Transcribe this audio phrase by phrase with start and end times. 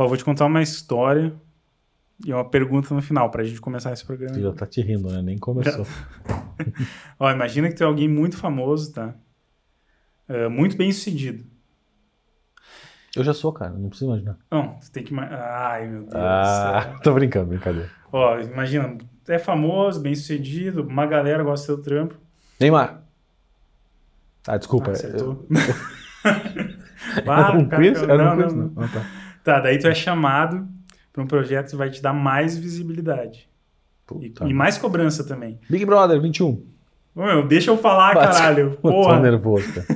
[0.00, 1.34] Ó, vou te contar uma história
[2.24, 4.40] e uma pergunta no final pra gente começar esse programa.
[4.40, 5.20] Já tá te rindo, né?
[5.20, 5.86] Nem começou.
[7.20, 9.14] Ó, imagina que tu é alguém muito famoso, tá?
[10.26, 11.44] É, muito bem sucedido.
[13.14, 13.72] Eu já sou, cara.
[13.72, 14.38] Não precisa imaginar.
[14.50, 15.14] Não, tu tem que.
[15.14, 16.14] Ai, meu Deus.
[16.14, 17.90] Ah, tô brincando, brincadeira.
[18.10, 18.96] Ó, imagina,
[19.28, 22.14] é famoso, bem sucedido, uma galera gosta do teu trampo.
[22.58, 23.02] Neymar.
[24.48, 24.92] Ah, desculpa.
[24.92, 25.46] Ah, acertou.
[25.50, 25.56] eu...
[27.26, 28.02] Ah, um cara, quiz?
[28.02, 28.54] Era não, um quiz?
[28.54, 28.82] não, não.
[28.82, 29.29] Ah, tá.
[29.44, 30.66] Tá, daí tu é chamado
[31.12, 33.48] pra um projeto que vai te dar mais visibilidade.
[34.20, 35.58] E, e mais cobrança também.
[35.68, 36.64] Big Brother 21.
[37.14, 38.70] Ô, meu, deixa eu falar, Bate- caralho.
[38.82, 39.20] Tô Porra.
[39.20, 39.86] nervoso, cara.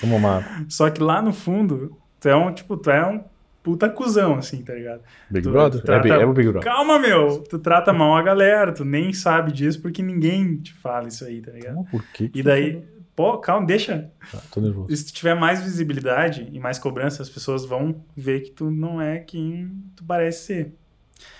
[0.00, 0.42] Vamos lá.
[0.68, 3.22] Só que lá no fundo, tu é um, tipo, tu é um
[3.62, 5.00] puta cuzão, assim, tá ligado?
[5.30, 5.80] Big Tu- Brother?
[5.80, 6.70] tu trata- É, é o Big Brother.
[6.70, 7.38] Calma, meu.
[7.48, 11.40] Tu trata mal a galera, tu nem sabe disso porque ninguém te fala isso aí,
[11.40, 11.74] tá ligado?
[11.74, 12.82] Calma, Por que que E daí,
[13.16, 14.10] pô, calma, deixa.
[14.30, 14.94] Tá, tô nervoso.
[14.96, 19.00] Se tu tiver mais visibilidade e mais cobrança, as pessoas vão ver que tu não
[19.00, 20.74] é quem tu parece ser.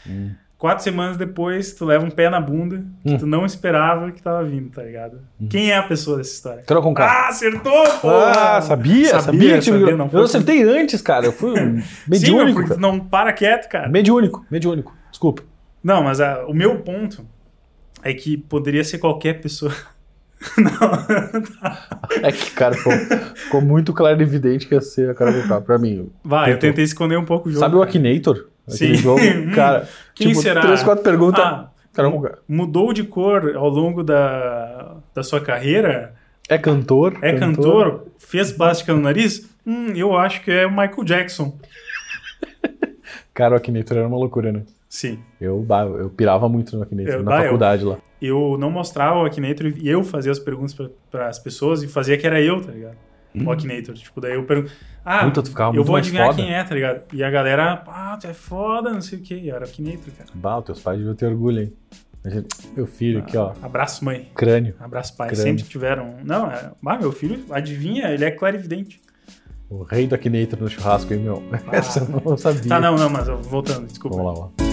[0.06, 0.30] Hum.
[0.58, 3.18] Quatro semanas depois, tu leva um pé na bunda que Hum.
[3.18, 5.18] tu não esperava que tava vindo, tá ligado?
[5.50, 6.62] Quem é a pessoa dessa história?
[6.62, 7.04] Carol com K.
[7.04, 8.08] Ah, acertou, pô!
[8.08, 9.08] Ah, sabia?
[9.08, 11.26] Sabia, Sabia, que sabia, não Eu acertei antes, cara.
[11.26, 12.60] Eu fui um Sim, mediúnico.
[12.60, 12.80] porque tu cara.
[12.80, 13.88] não para quieto, cara.
[13.88, 14.96] Mediúnico, mediúnico.
[15.10, 15.42] Desculpa.
[15.82, 17.26] Não, mas ah, o meu ponto
[18.04, 19.74] é que poderia ser qualquer pessoa.
[20.58, 22.22] não.
[22.22, 22.92] É que, cara, ficou,
[23.34, 25.60] ficou muito claro e evidente que ia ser a com K.
[25.60, 26.10] Pra mim.
[26.24, 26.60] Vai, eu Tentou.
[26.70, 27.60] tentei esconder um pouco o jogo.
[27.60, 27.90] Sabe o cara.
[27.90, 28.46] Akinator?
[28.68, 28.94] Sim.
[28.94, 29.20] jogo,
[29.54, 29.88] cara.
[30.14, 30.60] quem tipo, será?
[30.60, 31.42] três, quatro perguntas.
[31.44, 31.70] Ah,
[32.48, 36.14] mudou de cor ao longo da, da sua carreira?
[36.48, 37.18] É cantor?
[37.22, 38.06] É cantor?
[38.18, 39.48] Fez plástica no nariz?
[39.66, 41.56] Hum, eu acho que é o Michael Jackson.
[43.34, 44.62] Cara, o Akinator era uma loucura, né?
[44.88, 45.18] Sim.
[45.40, 47.96] Eu, bah, eu pirava muito no Akinator, Eu- na bah, eu- faculdade lá.
[48.24, 50.74] Eu não mostrava o Akinator e eu fazia as perguntas
[51.10, 52.96] para as pessoas e fazia que era eu, tá ligado?
[53.34, 53.94] O Akinator.
[53.94, 54.72] Tipo, daí eu pergunto.
[55.04, 55.30] Ah, Hum.
[55.32, 55.42] Puta,
[55.74, 56.36] eu vou adivinhar foda.
[56.40, 57.02] quem é, tá ligado?
[57.12, 59.34] E a galera, ah, tu é foda, não sei o quê.
[59.34, 60.30] E era o Akinator, cara.
[60.34, 61.72] Bah, teus pais deviam ter orgulho, hein?
[62.76, 63.52] Meu filho aqui, ó.
[63.60, 64.30] Abraço, mãe.
[64.34, 64.74] Crânio.
[64.78, 65.28] Abraço, pai.
[65.30, 65.42] Crânio.
[65.44, 66.18] Sempre tiveram.
[66.22, 66.70] Não, é...
[66.86, 69.00] ah, meu filho, adivinha, ele é clarividente.
[69.68, 71.42] O rei do Akinator no churrasco, hein, meu?
[71.72, 72.68] Essa eu não sabia.
[72.68, 74.16] Tá, não, não, mas voltando, desculpa.
[74.18, 74.71] Vamos lá, vamos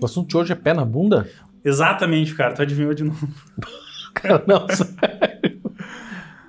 [0.00, 1.28] O assunto de hoje é pé na bunda?
[1.64, 3.28] Exatamente, cara, tu adivinhou de novo.
[4.14, 5.60] Cara, não, sério.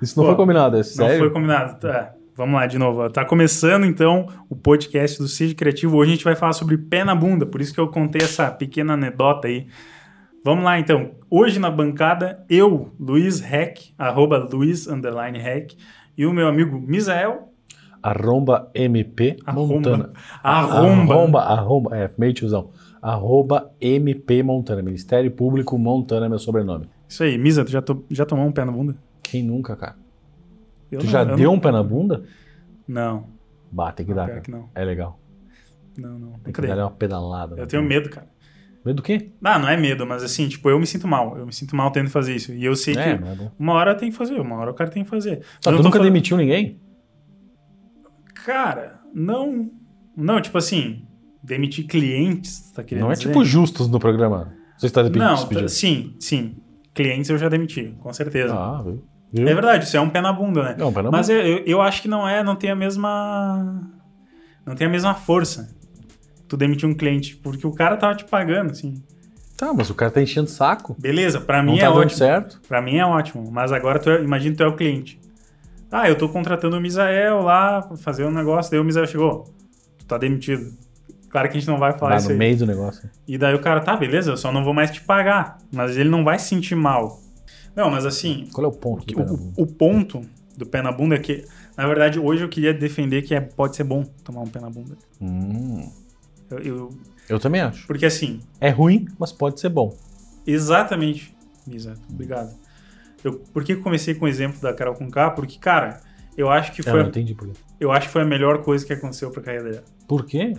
[0.00, 1.18] Isso não Pô, foi combinado, é Não sério?
[1.20, 1.78] foi combinado.
[1.78, 3.08] Tá, vamos lá de novo.
[3.08, 5.96] Tá começando então o podcast do Seja Criativo.
[5.96, 8.50] Hoje a gente vai falar sobre pé na bunda, por isso que eu contei essa
[8.50, 9.68] pequena anedota aí.
[10.44, 11.12] Vamos lá então.
[11.30, 15.76] Hoje na bancada, eu, Luiz Heck, arroba Luiz underline Heck,
[16.18, 17.52] e o meu amigo Misael,
[18.02, 19.74] Arromba MP Arromba.
[19.74, 20.10] Montana.
[20.42, 21.14] Arromba.
[21.14, 22.70] Arromba, arromba, é, meio tiozão.
[23.02, 24.80] Arroba MP Montana.
[24.80, 26.88] Ministério Público Montana é meu sobrenome.
[27.08, 28.96] Isso aí, Misa, tu já, to- já tomou um pé na bunda?
[29.22, 29.96] Quem nunca, cara?
[30.90, 32.22] Eu tu não- já eu deu não- um pé na bunda?
[32.86, 33.26] Não,
[33.70, 34.40] Bah, tem que dar, pior cara.
[34.42, 34.68] que não.
[34.74, 35.18] É legal.
[35.98, 36.32] Não, não.
[36.38, 37.54] Tem que dar uma pedalada.
[37.54, 37.94] Eu na tenho bunda.
[37.94, 38.26] medo, cara.
[38.84, 39.30] Medo do quê?
[39.42, 41.36] Ah, não é medo, mas assim, tipo, eu me sinto mal.
[41.38, 42.52] Eu me sinto mal tendo que fazer isso.
[42.52, 44.74] E eu sei É, que não é uma hora tem que fazer, uma hora o
[44.74, 45.38] cara tem que fazer.
[45.40, 46.80] Mas Tá, tu nunca falando- demitiu ninguém?
[48.44, 49.70] Cara, não.
[50.16, 51.06] Não, tipo assim,
[51.42, 53.28] demitir clientes, tá querendo Não é dizer?
[53.28, 54.52] tipo justos no programa.
[54.76, 55.28] Você está despedindo?
[55.28, 55.68] Não, despedindo.
[55.68, 56.56] sim, sim.
[56.94, 58.54] Clientes eu já demiti, com certeza.
[58.54, 59.02] Ah, viu?
[59.34, 60.76] É verdade, isso é um pé na bunda, né?
[60.78, 62.76] É um pé na Mas eu, eu, eu acho que não é, não tem a
[62.76, 63.80] mesma.
[64.66, 65.74] Não tem a mesma força.
[66.46, 69.02] Tu demitir um cliente, porque o cara tava te pagando, assim.
[69.56, 70.94] Tá, mas o cara tá enchendo o saco.
[71.00, 72.10] Beleza, pra Não mim tá é ótimo.
[72.18, 72.60] certo.
[72.68, 75.18] Pra mim é ótimo, mas agora tu é, imagina tu é o cliente.
[75.90, 79.44] Ah, eu tô contratando o Misael lá pra fazer um negócio, daí o Misael chegou.
[79.98, 80.72] Tu tá demitido.
[81.32, 82.38] Claro que a gente não vai falar Lá isso no aí.
[82.38, 83.10] meio do negócio.
[83.26, 85.58] E daí o cara, tá, beleza, eu só não vou mais te pagar.
[85.72, 87.20] Mas ele não vai se sentir mal.
[87.74, 89.52] Não, mas assim, Qual é o ponto do o, pé na bunda?
[89.56, 90.20] o ponto
[90.58, 91.42] do pé na bunda é que,
[91.74, 94.68] na verdade, hoje eu queria defender que é, pode ser bom tomar um pé na
[94.68, 94.94] bunda.
[95.20, 95.90] Hum,
[96.50, 96.90] Eu- eu-
[97.30, 97.86] eu também acho.
[97.86, 99.96] porque assim, É ruim, mas pode ser bom.
[100.46, 101.34] Exatamente,
[101.66, 101.94] Misa.
[102.10, 102.50] Obrigado.
[103.24, 105.30] Eu, por que eu comecei com o exemplo da Carol com K?
[105.30, 106.00] Porque, cara,
[106.36, 107.54] eu acho que Eu foi, não a- entendi por quê.
[107.80, 109.84] eu acho que foi a melhor coisa que aconteceu pra carreira dela.
[110.06, 110.52] Por quê?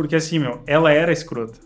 [0.00, 1.58] Porque assim, meu, ela era escrota.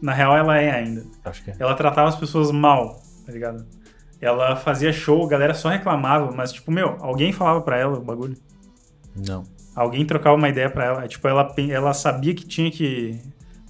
[0.00, 1.04] Na real, ela é ainda.
[1.24, 1.56] Acho que é.
[1.58, 3.64] Ela tratava as pessoas mal, tá ligado?
[4.20, 8.02] Ela fazia show, a galera só reclamava, mas tipo, meu, alguém falava pra ela o
[8.02, 8.36] bagulho.
[9.26, 9.44] Não.
[9.74, 11.08] Alguém trocava uma ideia pra ela.
[11.08, 13.18] Tipo, ela, ela sabia que tinha que.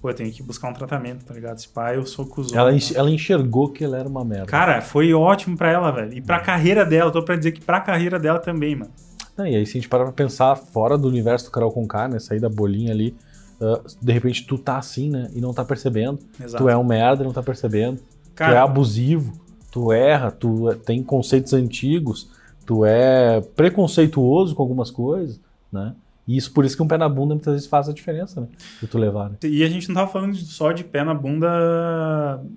[0.01, 1.59] Pô, eu tenho que buscar um tratamento, tá ligado?
[1.59, 2.59] Esse pai, eu sou cuzão.
[2.59, 2.77] Ela, né?
[2.77, 4.47] enx- ela enxergou que ela era uma merda.
[4.47, 6.13] Cara, foi ótimo pra ela, velho.
[6.15, 8.91] E pra carreira dela, tô pra dizer que pra carreira dela também, mano.
[9.37, 12.09] Não, e aí, se a gente parar pra pensar fora do universo do Carol Conká,
[12.09, 12.19] né?
[12.19, 13.15] Sair da bolinha ali,
[13.63, 15.31] ah, de repente tu tá assim, né?
[15.35, 16.19] E não tá percebendo.
[16.43, 16.65] Exato.
[16.65, 17.99] Tu é um merda e não tá percebendo.
[17.99, 19.33] tu é Cara, abusivo,
[19.71, 22.31] tu erra, tu é- tem conceitos antigos,
[22.67, 25.95] tu é preconceituoso com algumas coisas, né?
[26.27, 28.49] E isso por isso que um pé na bunda muitas vezes faz a diferença, né?
[28.81, 29.37] De tu levar, né?
[29.45, 31.49] e a gente não tava falando só de pé na bunda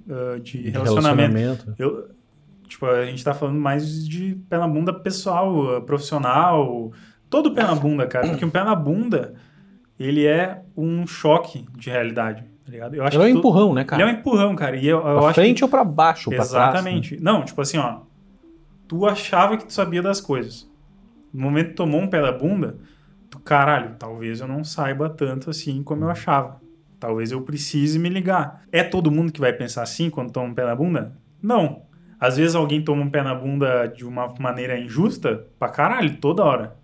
[0.10, 1.74] ah, de De relacionamento.
[1.78, 2.10] Eu,
[2.68, 6.92] tipo, a gente tá falando mais de pé na bunda pessoal, profissional,
[7.30, 8.30] todo pé na bunda, cara.
[8.30, 9.34] Porque um pé na bunda,
[10.00, 12.96] ele é um choque de realidade, tá ligado?
[12.96, 14.02] Eu acho Ele é um que tu- empurrão, né, cara?
[14.02, 14.76] Ele é um empurrão, cara.
[14.76, 16.36] E eu, eu pra frente ou pra baixo, que...
[16.36, 16.64] pra trás.
[16.66, 16.70] né?
[16.74, 17.22] Exatamente.
[17.22, 18.00] Não, tipo assim, ó.
[18.88, 20.70] Tu achava que tu sabia das coisas.
[21.34, 22.78] No momento que tomou um pé na bunda,
[23.30, 26.62] tu, caralho, talvez eu não saiba tanto assim como eu achava.
[27.00, 28.64] Talvez eu precise me ligar.
[28.72, 31.18] É todo mundo que vai pensar assim quando toma um pé na bunda?
[31.42, 31.82] Não.
[32.20, 36.44] Às vezes alguém toma um pé na bunda de uma maneira injusta pra caralho, toda
[36.44, 36.76] hora.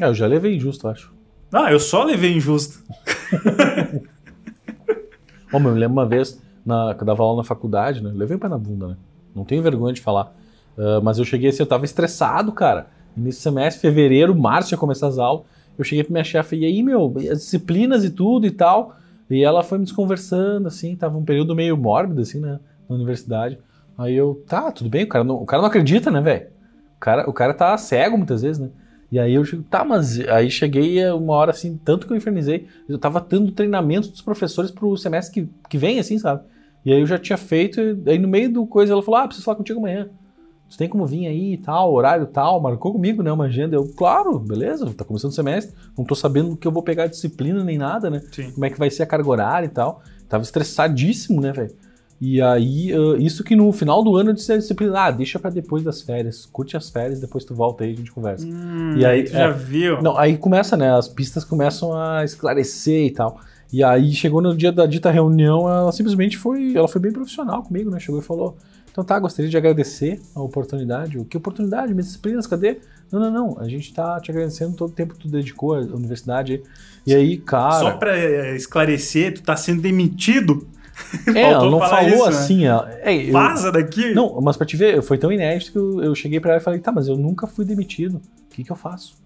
[0.00, 1.12] É, eu já levei injusto, acho.
[1.56, 2.82] Ah, eu só levei injusto.
[5.52, 8.10] Meu, eu lembro uma vez, na, que eu dava aula na faculdade, né?
[8.12, 8.96] Levei o pé na bunda, né?
[9.32, 10.34] Não tenho vergonha de falar.
[10.76, 12.88] Ah, mas eu cheguei assim, eu tava estressado, cara.
[13.16, 15.44] Início do semestre, fevereiro, março ia começar as aulas.
[15.78, 18.96] Eu cheguei pra minha chefe, e aí, meu, as disciplinas e tudo e tal.
[19.30, 22.58] E ela foi me desconversando, assim, tava um período meio mórbido, assim, né?
[22.88, 23.60] Na universidade.
[23.96, 26.48] Aí eu, tá, tudo bem, o cara não, o cara não acredita, né, velho?
[26.96, 28.70] O cara, o cara tá cego muitas vezes, né?
[29.14, 32.66] E aí eu chego, tá, mas aí cheguei uma hora assim, tanto que eu infernizei,
[32.88, 36.42] eu tava tendo treinamento dos professores pro semestre que, que vem, assim, sabe?
[36.84, 39.26] E aí eu já tinha feito, e aí no meio do coisa ela falou: Ah,
[39.28, 40.08] preciso falar contigo amanhã.
[40.68, 43.30] Você tem como vir aí e tal, horário tal, marcou comigo, né?
[43.30, 43.76] Uma agenda.
[43.76, 47.62] Eu, claro, beleza, tá começando o semestre, não tô sabendo que eu vou pegar disciplina
[47.62, 48.20] nem nada, né?
[48.32, 48.50] Sim.
[48.50, 50.02] Como é que vai ser a carga horária e tal.
[50.28, 51.72] Tava estressadíssimo, né, velho?
[52.26, 55.38] E aí, ah, isso que no final do ano eu disse a disciplina, ah, deixa
[55.38, 58.46] pra depois das férias, curte as férias, depois tu volta aí e a gente conversa.
[58.46, 59.52] Hum, E aí, tu já é.
[59.52, 60.00] viu?
[60.00, 60.90] Não, aí começa, né?
[60.96, 63.38] As pistas começam a esclarecer e tal.
[63.70, 67.62] E aí chegou no dia da dita reunião, ela simplesmente foi, ela foi bem profissional
[67.62, 67.98] comigo, né?
[68.00, 68.56] Chegou e falou:
[68.90, 71.18] "Então tá, gostaria de agradecer a oportunidade.
[71.18, 71.92] O que oportunidade?
[71.92, 72.78] Minhas disciplinas, cadê?"
[73.12, 73.56] Não, não, não.
[73.58, 76.52] A gente tá te agradecendo todo o tempo que tu dedicou à universidade.
[76.54, 76.62] aí."
[77.06, 80.66] E aí, cara, Só pra eh, esclarecer, tu tá sendo demitido?
[81.34, 82.28] É, ela não falou isso, né?
[82.28, 84.14] assim, ela, é, eu- Vaza daqui!
[84.14, 86.64] Não, mas pra te ver, foi tão inédito que eu, eu cheguei pra ela e
[86.64, 88.16] falei, tá, mas eu nunca fui demitido.
[88.16, 89.16] O que que eu faço?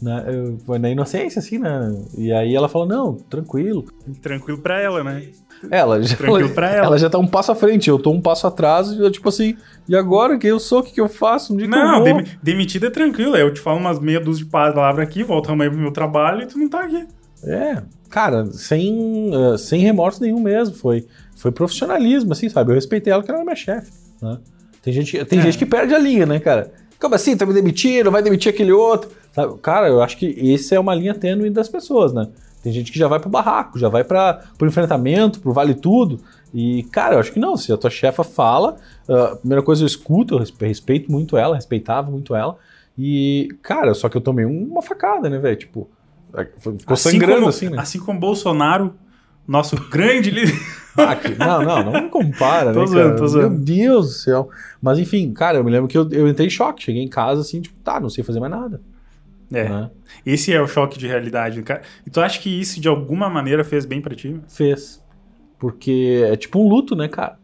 [0.00, 0.24] Né?
[0.28, 1.92] Eu, foi na inocência, assim, né?
[2.16, 3.84] E aí ela falou, não, tranquilo.
[4.22, 5.24] Tranquilo pra ela, né?
[5.72, 6.86] Ela já, Tranquilo pra ela.
[6.86, 9.28] ela já tá um passo à frente, eu tô um passo atrás, e eu, tipo
[9.28, 9.56] assim,
[9.88, 11.56] e agora quem eu sou, o que que eu faço?
[11.56, 12.22] Que eu Não, vou...
[12.40, 13.36] demitido é tranquilo.
[13.36, 16.46] Eu te falo umas meia dúzia de palavras aqui, volto amanhã pro meu trabalho e
[16.46, 17.04] tu não tá aqui.
[17.44, 21.06] É, cara, sem, eh, sem remorso nenhum mesmo, foi,
[21.36, 22.70] foi profissionalismo, assim, sabe?
[22.70, 23.90] Eu respeitei ela, que ela era minha chefe,
[24.20, 24.38] né?
[24.82, 25.42] Tem, gente, tem É.
[25.42, 26.72] gente que perde a linha, né, cara?
[27.00, 29.56] Como assim, tá me demitindo, vai demitir aquele outro, sabe?
[29.58, 32.28] Cara, eu acho que esse é uma linha tênue das pessoas, né?
[32.62, 36.20] Tem gente que já vai pro barraco, já vai para pro enfrentamento, pro vale tudo,
[36.52, 38.76] e, cara, eu acho que não, se a tua chefa fala,
[39.08, 42.56] ah, a primeira coisa eu escuto, eu respe- respeito muito ela, respeitava muito ela,
[42.98, 45.56] e, cara, só que eu tomei uma facada, né, velho?
[45.56, 45.88] Tipo,
[46.78, 47.78] ficou sangrando como, assim, né?
[47.78, 48.94] Assim como Bolsonaro,
[49.46, 50.54] nosso grande líder.
[50.96, 53.50] Ah, não, não, não me compara, Tô né, zoando, tô zoando.
[53.50, 54.50] Meu Deus do céu.
[54.82, 56.82] Mas enfim, cara, eu me lembro que eu, eu entrei em choque.
[56.82, 58.80] Cheguei em casa assim, tipo, tá, não sei fazer mais nada.
[59.50, 59.90] É, né?
[60.26, 61.62] esse é o choque de realidade.
[61.62, 61.82] cara.
[62.06, 64.38] E tu acha que isso de alguma maneira fez bem pra ti?
[64.48, 65.02] Fez.
[65.58, 67.38] Porque é tipo um luto, né, cara?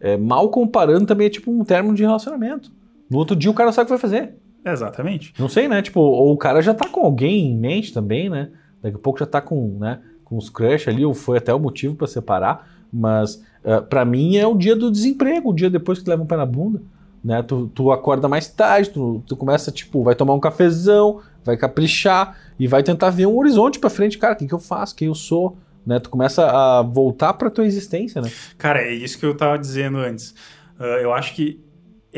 [0.00, 2.70] É, mal comparando também é tipo um término de relacionamento.
[3.10, 4.34] No outro dia o cara sabe o que vai fazer.
[4.72, 5.32] Exatamente.
[5.38, 5.82] Não sei, né?
[5.82, 8.50] Tipo, ou o cara já tá com alguém em mente também, né?
[8.82, 11.58] Daqui a pouco já tá com, né, com os crush ali, ou foi até o
[11.58, 12.68] motivo pra separar.
[12.92, 16.22] Mas uh, para mim é o dia do desemprego, o dia depois que tu leva
[16.22, 16.80] um pé na bunda.
[17.22, 17.42] Né?
[17.42, 22.38] Tu, tu acorda mais tarde, tu, tu começa, tipo, vai tomar um cafezão, vai caprichar
[22.58, 25.08] e vai tentar ver um horizonte pra frente, cara, o que, que eu faço, quem
[25.08, 25.98] eu sou, né?
[25.98, 28.30] Tu começa a voltar pra tua existência, né?
[28.56, 30.34] Cara, é isso que eu tava dizendo antes.
[30.78, 31.60] Ah, eu acho que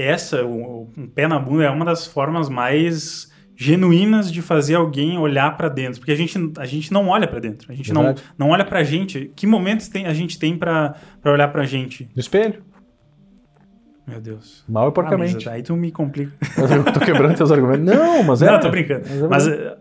[0.01, 5.19] essa, o, um pé na bunda, é uma das formas mais genuínas de fazer alguém
[5.19, 6.01] olhar pra dentro.
[6.01, 7.71] Porque a gente, a gente não olha pra dentro.
[7.71, 8.23] A gente não, Verdade.
[8.39, 9.31] não olha pra gente.
[9.37, 12.09] Que momentos tem, a gente tem pra pra olhar pra gente?
[12.15, 12.63] No espelho,
[14.07, 14.65] Meu Deus.
[14.69, 15.35] mal e Ah, porcamente.
[15.35, 16.33] mas aí tu me complica.
[16.57, 17.85] eu tô quebrando teus argumentos.
[17.85, 18.51] Não, mas é.
[18.51, 19.05] não, tô brincando.
[19.29, 19.79] Mas é Mas,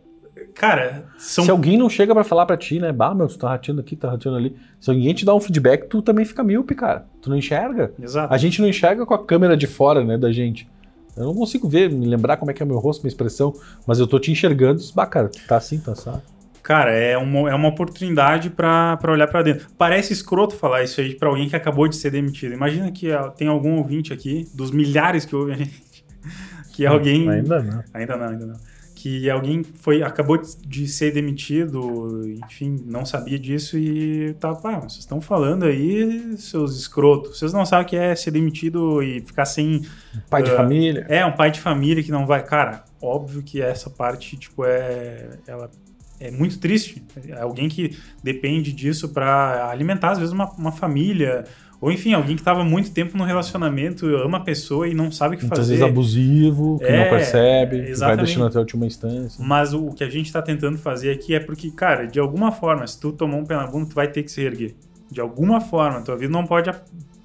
[0.59, 2.91] cara, são Se alguém não chega pra falar pra ti, né?
[2.91, 4.55] Bah, meu, tu tá rateando aqui, tá rateando ali.
[4.79, 7.05] Se alguém te dá um feedback, tu também fica míope, cara.
[7.21, 7.93] Tu não enxerga.
[7.97, 8.33] Exato.
[8.33, 10.67] A gente não enxerga com a câmera de fora, né, da gente.
[11.15, 13.53] Eu não consigo ver, me lembrar como é que é meu rosto, minha expressão,
[13.87, 16.21] mas eu tô te enxergando bah, cara, tá assim, tá sabe?
[16.61, 19.67] Cara, é uma, é uma oportunidade pra pra olhar pra dentro.
[19.77, 22.53] Parece escroto falar isso aí pra alguém que acabou de ser demitido.
[22.53, 26.05] Imagina que tem algum ouvinte aqui, dos milhares que ouvem a gente,
[26.73, 27.29] que alguém.
[27.29, 27.83] Ainda não.
[27.93, 28.55] Ainda não, ainda não.
[29.01, 30.37] Que alguém foi, acabou
[30.67, 36.77] de ser demitido, enfim, não sabia disso e tá, pá, vocês estão falando aí, seus
[36.77, 37.39] escrotos.
[37.39, 39.85] Vocês não sabem o que é ser demitido e ficar sem.
[40.29, 41.05] Pai de Ah, família.
[41.07, 42.43] É, um pai de família que não vai.
[42.43, 45.29] Cara, óbvio que essa parte, tipo, é.
[45.47, 45.71] Ela
[46.19, 47.01] é muito triste.
[47.29, 51.45] É alguém que depende disso pra alimentar, às vezes, uma, uma família.
[51.81, 55.35] Ou, enfim, alguém que tava muito tempo no relacionamento, ama a pessoa e não sabe
[55.35, 55.73] o que Muitas fazer.
[55.75, 59.43] vezes abusivo, que É, não percebe, que vai deixando até a última instância.
[59.45, 62.85] Mas o, que a gente tá tentando fazer aqui é porque, cara, de alguma forma,
[62.85, 64.75] se tu tomar um pé na bunda, tu vai ter que se erguer.
[65.09, 66.69] De alguma forma, tua vida não pode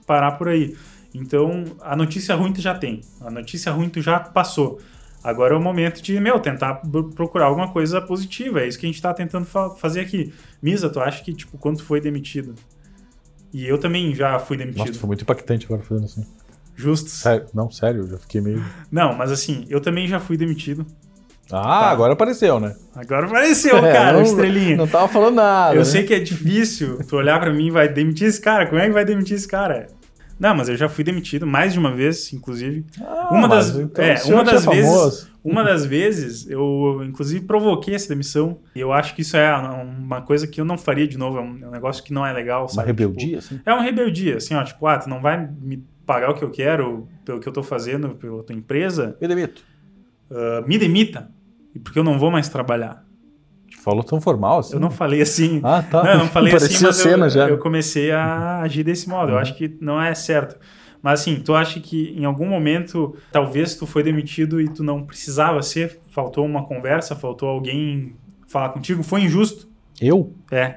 [0.07, 0.77] parar por aí.
[1.13, 3.01] Então, a notícia ruim tu já tem.
[3.21, 4.79] A notícia ruim tu já passou.
[5.23, 6.83] Agora é o momento de, meu, tentar
[7.15, 8.61] procurar alguma coisa positiva.
[8.61, 10.33] É isso que a gente tá tentando fa- fazer aqui.
[10.63, 12.55] Misa, tu acha que, tipo, quando tu foi demitido?
[13.55, 14.85] E eu também já fui demitido.
[14.87, 16.27] Nossa, foi muito impactante agora fazendo assim.
[16.75, 17.09] Justo.
[17.09, 18.63] Sério, não, sério, eu já fiquei meio.
[18.91, 20.85] Não, mas assim, eu também já fui demitido.
[21.53, 21.91] Ah, Tá.
[21.91, 22.75] agora apareceu, né?
[22.97, 24.77] Agora apareceu, É, cara, não, estrelinha.
[24.77, 25.75] Não tava falando nada.
[25.75, 25.85] Eu né?
[25.85, 28.67] sei que é difícil tu olhar pra mim e vai demitir esse cara.
[28.67, 29.87] Como é que vai demitir esse cara?
[30.39, 32.85] Não, mas eu já fui demitido mais de uma vez, inclusive.
[33.01, 35.31] Ah, uma das, então é, uma das é vezes, famoso.
[35.45, 38.59] uma das vezes eu inclusive provoquei essa demissão.
[38.75, 41.41] E eu acho que isso é uma coisa que eu não faria de novo, é
[41.41, 42.87] um é um negócio que não é legal, Uma sabe?
[42.89, 43.57] rebeldia, assim.
[43.59, 46.43] Tipo, é uma rebeldia, assim, ó, tipo, ah, tu não vai me pagar o que
[46.43, 49.63] eu quero pelo que eu tô fazendo pela tua empresa, Me demito.
[50.31, 51.31] ah, me demita,
[51.83, 53.04] porque eu não vou mais trabalhar.
[53.85, 54.73] Falou tão formal assim.
[54.75, 56.03] Eu não falei assim, Ah, tá.
[56.03, 57.49] Não, eu não falei assim, Parecia mas cena eu, já.
[57.49, 59.33] eu comecei a agir desse modo.
[59.33, 60.57] Eu acho que não é certo.
[61.03, 65.03] Mas assim, tu acha que em algum momento, talvez tu foi demitido e tu não
[65.05, 66.01] precisava ser?
[66.09, 68.17] Faltou uma conversa, faltou alguém
[68.49, 69.03] falar contigo?
[69.03, 69.69] Foi injusto?
[70.01, 70.33] Eu?
[70.51, 70.77] É,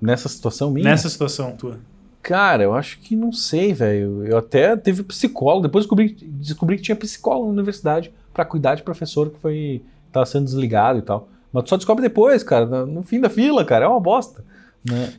[0.00, 0.84] Nessa situação minha?
[0.90, 1.78] nessa situação tua.
[2.22, 4.22] Cara, eu acho que não sei, velho.
[4.26, 5.62] Eu até teve psicólogo.
[5.62, 9.82] Depois descobri, descobri que tinha psicólogo na universidade pra cuidar de professor que foi
[10.12, 11.28] tava sendo desligado e tal.
[11.54, 13.84] Mas tu só descobre depois, cara, no- fim da fila, cara.
[13.86, 14.44] É uma bosta.
[14.84, 15.12] Né?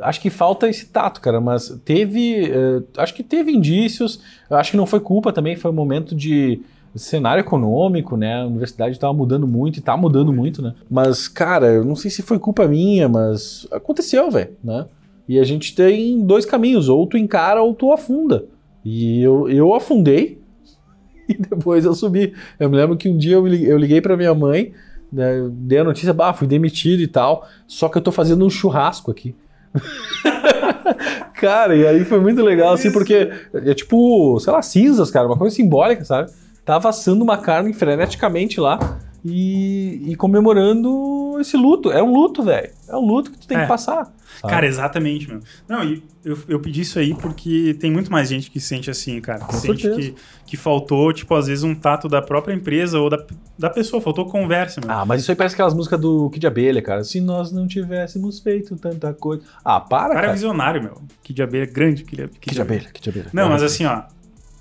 [0.00, 1.38] Acho que falta esse tato, cara.
[1.40, 2.46] Mas teve.
[2.50, 4.18] eh, acho que teve indícios.
[4.50, 5.54] Acho que não foi culpa também.
[5.54, 6.60] Foi um momento de
[6.94, 8.40] cenário econômico, né?
[8.40, 10.72] A universidade tava mudando muito e tá mudando muito, né?
[10.90, 14.86] Mas, cara, eu não sei se foi culpa minha, mas aconteceu, velho, né?
[15.28, 18.46] E a gente tem dois caminhos, ou tu encara ou tu afunda.
[18.82, 20.40] E eu, eu afundei
[21.28, 22.32] e depois eu subi.
[22.58, 24.72] Eu me lembro que um dia eu liguei, pra minha mãe,
[25.12, 28.50] né, dei a notícia, bah, fui demitido e tal, só que eu tô fazendo um
[28.50, 29.34] churrasco aqui.
[31.34, 35.36] cara, e aí foi muito legal, assim, porque é tipo, sei lá, cinzas, cara, uma
[35.36, 36.30] coisa simbólica, sabe?
[36.64, 41.90] Tava assando uma carne freneticamente lá e, e comemorando esse luto.
[41.90, 42.70] É um luto, velho.
[42.88, 43.62] É um luto que tu tem É.
[43.62, 44.04] que passar.
[44.40, 44.52] sabe?
[44.52, 45.40] Cara, exatamente, meu.
[45.68, 48.90] Não, e eu, eu pedi isso aí porque tem muito mais gente que se sente
[48.90, 49.38] assim, cara.
[49.40, 50.10] Que Com sente certeza.
[50.12, 50.16] que,
[50.46, 53.24] que faltou, tipo, às vezes um tato da própria empresa ou da,
[53.58, 54.90] da pessoa, faltou conversa, meu.
[54.90, 57.02] Ah, mas isso aí parece aquelas músicas do Kid Abelha, cara.
[57.02, 59.42] Se nós não tivéssemos feito tanta coisa.
[59.64, 60.32] Ah, para, cara é cara.
[60.34, 61.00] visionário, meu.
[61.28, 63.26] De abelha grande, que de, Kid Abelha, Kid Abelha.
[63.32, 64.02] Não, mas assim, ó,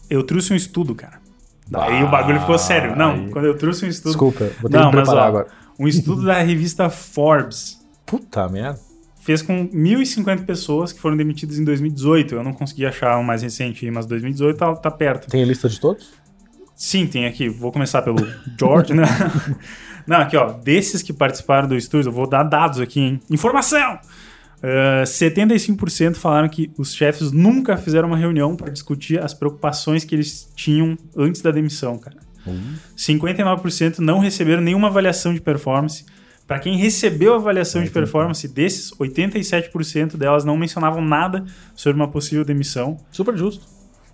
[0.09, 1.19] eu trouxe um estudo, cara.
[1.67, 2.95] Daí o bagulho ficou sério.
[2.95, 4.11] Não, aí- quando eu trouxe um estudo.
[4.11, 5.47] Desculpa, vou ter Não, que mas preparar ó, agora.
[5.79, 8.79] Um estudo da revista Forbes Puta merda.
[9.21, 12.35] fez com 1.050 pessoas que foram demitidas em 2018.
[12.35, 15.29] Eu não consegui achar um mais recente, mas 2018 tá, tá perto.
[15.29, 16.13] Tem a lista de todos?
[16.75, 17.49] Sim, tem aqui.
[17.49, 18.17] Vou começar pelo
[18.59, 19.05] George, né?
[20.05, 20.51] Não, aqui, ó.
[20.51, 23.19] Desses que participaram do estudo, eu vou dar dados aqui, hein?
[23.29, 23.99] Informação!
[24.57, 30.15] Uh, 75% falaram que os chefes nunca fizeram uma reunião para discutir as preocupações que
[30.15, 32.24] eles tinham antes da demissão, cara.
[32.95, 36.05] 59% não receberam nenhuma avaliação de performance.
[36.47, 41.43] Para quem recebeu a avaliação de performance desses, 87% delas não mencionavam nada
[41.75, 42.97] sobre uma possível demissão.
[43.11, 43.65] Super justo.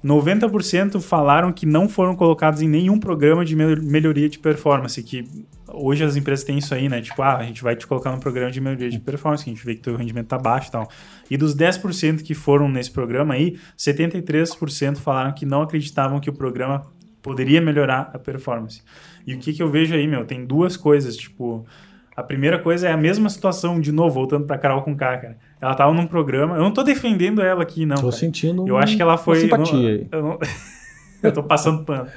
[0.03, 5.23] 90% falaram que não foram colocados em nenhum programa de mel- melhoria de performance, que
[5.67, 7.01] hoje as empresas têm isso aí, né?
[7.01, 9.53] Tipo, ah, a gente vai te colocar num programa de melhoria de performance, que a
[9.53, 10.89] gente vê que teu rendimento tá baixo e tal.
[11.29, 16.33] E dos 10% que foram nesse programa aí, 73% falaram que não acreditavam que o
[16.33, 16.83] programa
[17.21, 18.81] poderia melhorar a performance.
[19.25, 20.25] E o que que eu vejo aí, meu?
[20.25, 21.65] Tem duas coisas, tipo...
[22.13, 25.37] A primeira coisa é a mesma situação, de novo, voltando pra Carol com K, cara.
[25.61, 26.55] Ela tava num programa...
[26.55, 28.13] Eu não tô defendendo ela aqui, não, Tô cara.
[28.13, 29.37] sentindo Eu acho que ela foi.
[29.37, 30.07] uma simpatia aí.
[30.11, 30.39] Eu, não,
[31.23, 32.07] eu, tô passando pano.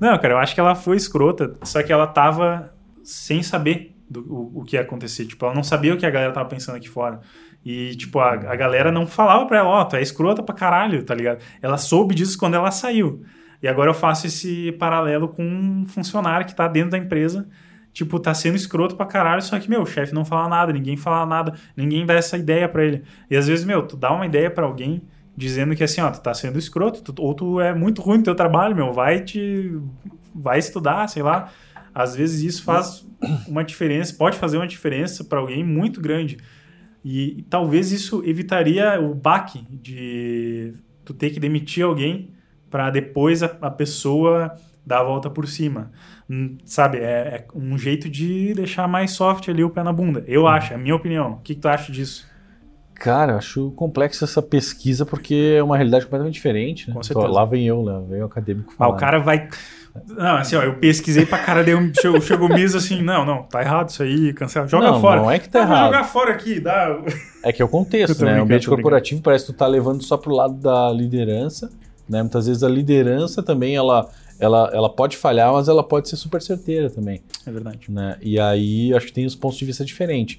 [0.00, 4.20] Não, cara, eu acho que ela foi escrota, só que ela tava sem saber do,
[4.20, 5.24] o, o que ia acontecer.
[5.24, 7.20] Tipo, ela não sabia o que a galera tava pensando aqui fora.
[7.64, 11.02] E, tipo, a, a galera não falava pra ela, ó, tu é escrota pra caralho,
[11.02, 11.40] tá ligado?
[11.62, 13.22] Ela soube disso quando ela saiu.
[13.64, 17.48] E agora eu faço esse paralelo com um funcionário que tá dentro da empresa,
[17.94, 20.98] tipo, tá sendo escroto pra caralho, só que, meu, o chefe não fala nada, ninguém
[20.98, 23.02] fala nada, ninguém dá essa ideia para ele.
[23.30, 25.00] E às vezes, meu, tu dá uma ideia para alguém
[25.34, 28.24] dizendo que assim, ó, tu tá sendo escroto, tu, ou tu é muito ruim no
[28.24, 29.72] teu trabalho, meu, vai te
[30.34, 31.50] vai estudar, sei lá.
[31.94, 33.08] Às vezes isso faz
[33.48, 36.36] uma diferença, pode fazer uma diferença para alguém muito grande.
[37.02, 42.33] E, e, talvez isso evitaria o baque de tu ter que demitir alguém
[42.74, 44.52] para depois a, a, pessoa
[44.84, 45.92] dar a volta por cima.
[46.28, 50.24] Hum, sabe, é, é, um jeito de deixar mais soft ali o pé na bunda.
[50.26, 51.34] Eu acho, é a minha opinião.
[51.34, 52.26] O que, que tu acha disso?
[52.94, 56.88] Cara, eu acho complexo essa pesquisa porque é uma realidade completamente diferente.
[56.88, 56.94] Né?
[56.94, 57.28] Com certeza.
[57.28, 58.02] Lá vem eu, né?
[58.10, 58.90] Vem o acadêmico falar.
[58.90, 59.48] Ah, o cara vai.
[60.08, 63.44] Não, assim, ó, eu pesquisei pra cara, deu, chegou, chegou o Miso assim, não, não,
[63.44, 65.20] tá errado isso aí, cancela, joga não, fora.
[65.20, 65.84] Não é que tá ah, errado.
[65.84, 67.00] jogar fora aqui, dá.
[67.44, 68.40] É que é o contexto, né?
[68.40, 71.70] O ambiente corporativo parece que tu tá levando só pro lado da liderança,
[72.08, 72.22] né?
[72.22, 74.08] Muitas vezes a liderança também, ela,
[74.38, 77.22] ela, ela pode falhar, mas ela pode ser super certeira também.
[77.46, 77.90] É verdade.
[77.90, 78.16] Né?
[78.20, 80.38] E aí, acho que tem os pontos de vista diferentes.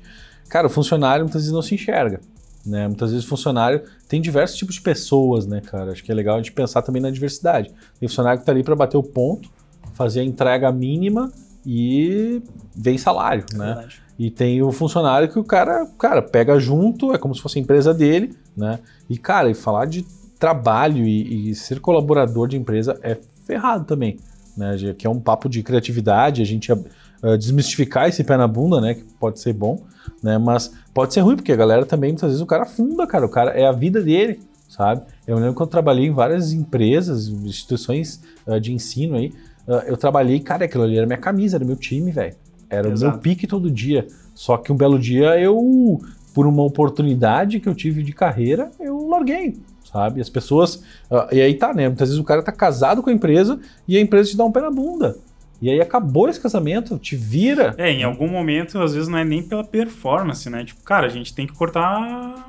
[0.49, 2.19] Cara, o funcionário muitas vezes não se enxerga.
[2.65, 2.87] Né?
[2.87, 5.91] Muitas vezes funcionário tem diversos tipos de pessoas, né, cara?
[5.91, 7.71] Acho que é legal a gente pensar também na diversidade.
[7.99, 9.49] Tem funcionário que está ali para bater o ponto,
[9.93, 11.31] fazer a entrega mínima
[11.65, 12.41] e
[12.75, 13.65] vem salário, é né?
[13.65, 14.01] Verdade.
[14.17, 17.61] E tem o funcionário que o cara, cara pega junto, é como se fosse a
[17.61, 18.79] empresa dele, né?
[19.09, 20.05] E cara, e falar de
[20.39, 24.17] trabalho e, e ser colaborador de empresa é ferrado também,
[24.55, 24.75] né?
[24.97, 28.95] Que é um papo de criatividade, a gente uh, desmistificar esse pé na bunda, né?
[28.95, 29.81] Que pode ser bom,
[30.21, 30.37] né?
[30.37, 33.25] Mas pode ser ruim, porque a galera também, muitas vezes, o cara funda, cara.
[33.25, 35.01] O cara é a vida dele, sabe?
[35.25, 39.33] Eu lembro que eu trabalhei em várias empresas, instituições uh, de ensino aí.
[39.67, 42.35] Uh, eu trabalhei, cara, aquilo ali era minha camisa, era meu time, velho.
[42.69, 43.05] Era Exato.
[43.05, 44.07] o meu pique todo dia.
[44.33, 46.01] Só que um belo dia eu,
[46.33, 49.57] por uma oportunidade que eu tive de carreira, eu larguei,
[49.95, 50.19] sabe?
[50.19, 50.75] As pessoas.
[51.09, 51.87] Uh, e aí tá, né?
[51.87, 54.51] Muitas vezes o cara tá casado com a empresa e a empresa te dá um
[54.51, 55.15] pé na bunda.
[55.61, 57.73] E aí acabou esse casamento, te vira.
[57.77, 60.65] É, em algum momento, às vezes não é nem pela performance, né?
[60.65, 62.45] Tipo, cara, a gente tem que cortar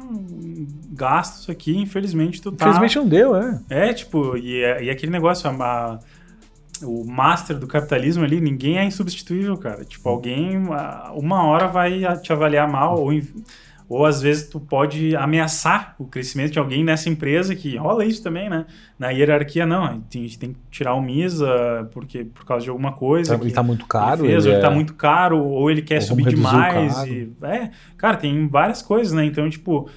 [0.91, 2.65] gastos aqui, infelizmente tu tá...
[2.67, 3.61] Infelizmente não deu, é.
[3.71, 6.01] É, tipo, e, é, e aquele negócio, a,
[6.83, 9.85] o master do capitalismo ali, ninguém é insubstituível, cara.
[9.85, 10.57] Tipo, alguém
[11.15, 13.13] uma hora vai te avaliar mal ou
[13.89, 18.23] ou às vezes tu pode ameaçar o crescimento de alguém nessa empresa que rola isso
[18.23, 18.67] também, né?
[18.99, 22.93] Na hierarquia, não, a gente tem que tirar o Misa porque, por causa de alguma
[22.93, 23.37] coisa.
[23.37, 24.25] Ele tá muito caro.
[24.25, 24.75] Ele, fez, ele, ou ele tá é...
[24.75, 27.05] muito caro, ou ele quer ou subir demais.
[27.05, 29.25] E, é, cara, tem várias coisas, né?
[29.25, 29.89] Então, tipo.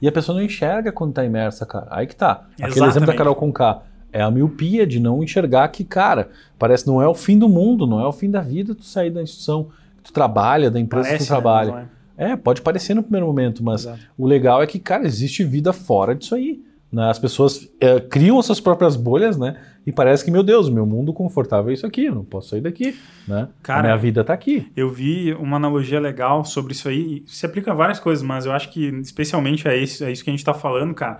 [0.00, 1.88] E a pessoa não enxerga quando tá imersa, cara.
[1.90, 2.30] Aí que tá.
[2.54, 2.90] Aquele Exatamente.
[2.90, 3.82] exemplo da Carol Conká.
[4.12, 6.28] É a miopia de não enxergar que, cara,
[6.58, 9.10] parece não é o fim do mundo, não é o fim da vida tu sair
[9.10, 11.72] da instituição que tu trabalha, da empresa parece, que tu trabalha.
[11.72, 11.88] Né?
[12.16, 14.00] É, pode parecer no primeiro momento, mas Exato.
[14.16, 16.62] o legal é que, cara, existe vida fora disso aí.
[16.92, 17.08] Né?
[17.08, 19.56] As pessoas é, criam suas próprias bolhas, né?
[19.86, 22.60] E parece que, meu Deus, meu mundo confortável é isso aqui, eu não posso sair
[22.60, 22.94] daqui,
[23.26, 23.48] né?
[23.62, 24.70] Cara, a minha vida tá aqui.
[24.76, 28.52] Eu vi uma analogia legal sobre isso aí, se aplica a várias coisas, mas eu
[28.52, 31.18] acho que especialmente é isso, é isso que a gente tá falando, cara,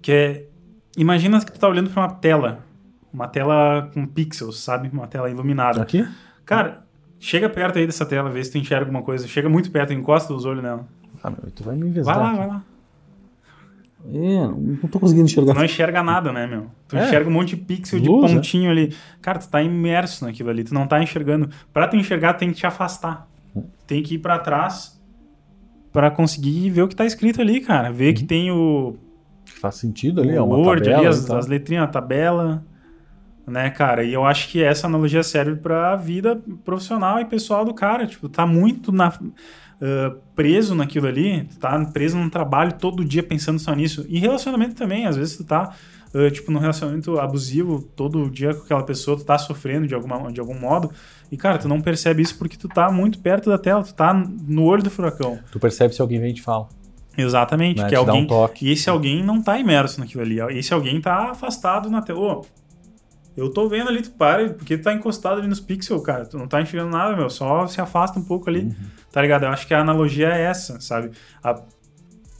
[0.00, 0.46] que é,
[0.96, 2.64] imagina que tu tá olhando para uma tela,
[3.12, 4.88] uma tela com pixels, sabe?
[4.90, 5.82] Uma tela iluminada.
[5.82, 6.08] Aqui?
[6.44, 6.84] Cara,
[7.22, 9.28] Chega perto aí dessa tela, vê se tu enxerga alguma coisa.
[9.28, 10.88] Chega muito perto, encosta os olhos nela.
[11.22, 12.16] Ah, meu, tu vai me envezar.
[12.16, 12.38] Vai lá, aqui.
[12.38, 12.64] vai lá.
[14.12, 15.52] É, não tô conseguindo enxergar.
[15.52, 16.66] Tu não enxerga nada, né, meu?
[16.88, 17.06] Tu é.
[17.06, 18.34] enxerga um monte de pixel Luz, de é.
[18.34, 18.72] pontinho é?
[18.72, 18.96] ali.
[19.20, 21.48] Cara, tu tá imerso naquilo ali, tu não tá enxergando.
[21.72, 23.28] Pra tu enxergar, tu tem que te afastar.
[23.86, 25.00] Tem que ir para trás
[25.92, 27.92] para conseguir ver o que tá escrito ali, cara.
[27.92, 28.14] Ver uhum.
[28.14, 28.96] que tem o.
[29.60, 32.64] Faz sentido ali, o é uma Word tabela ali, as, as letrinhas, a tabela
[33.46, 34.04] né, cara?
[34.04, 38.06] E eu acho que essa analogia serve para a vida profissional e pessoal do cara.
[38.06, 43.58] Tipo, tá muito na, uh, preso naquilo ali, tá preso num trabalho todo dia pensando
[43.58, 44.06] só nisso.
[44.08, 45.74] E relacionamento também, às vezes tu tá,
[46.14, 50.30] uh, tipo, num relacionamento abusivo todo dia com aquela pessoa, tu tá sofrendo de, alguma,
[50.32, 50.90] de algum modo.
[51.30, 54.14] E, cara, tu não percebe isso porque tu tá muito perto da tela, tu tá
[54.14, 55.38] no olho do furacão.
[55.50, 56.68] Tu percebe se alguém vem e te fala.
[57.16, 57.88] Exatamente, né?
[57.88, 58.26] que alguém.
[58.30, 58.48] Um.
[58.60, 60.38] E esse alguém não tá imerso naquilo ali.
[60.58, 62.18] Esse alguém tá afastado na tela.
[62.18, 62.44] Oh,
[63.36, 66.26] eu tô vendo ali, tu para, porque tu tá encostado ali nos pixels, cara.
[66.26, 67.30] Tu não tá enxergando nada, meu.
[67.30, 68.74] Só se afasta um pouco ali, uhum.
[69.10, 69.44] tá ligado?
[69.44, 71.10] Eu acho que a analogia é essa, sabe?
[71.42, 71.62] A,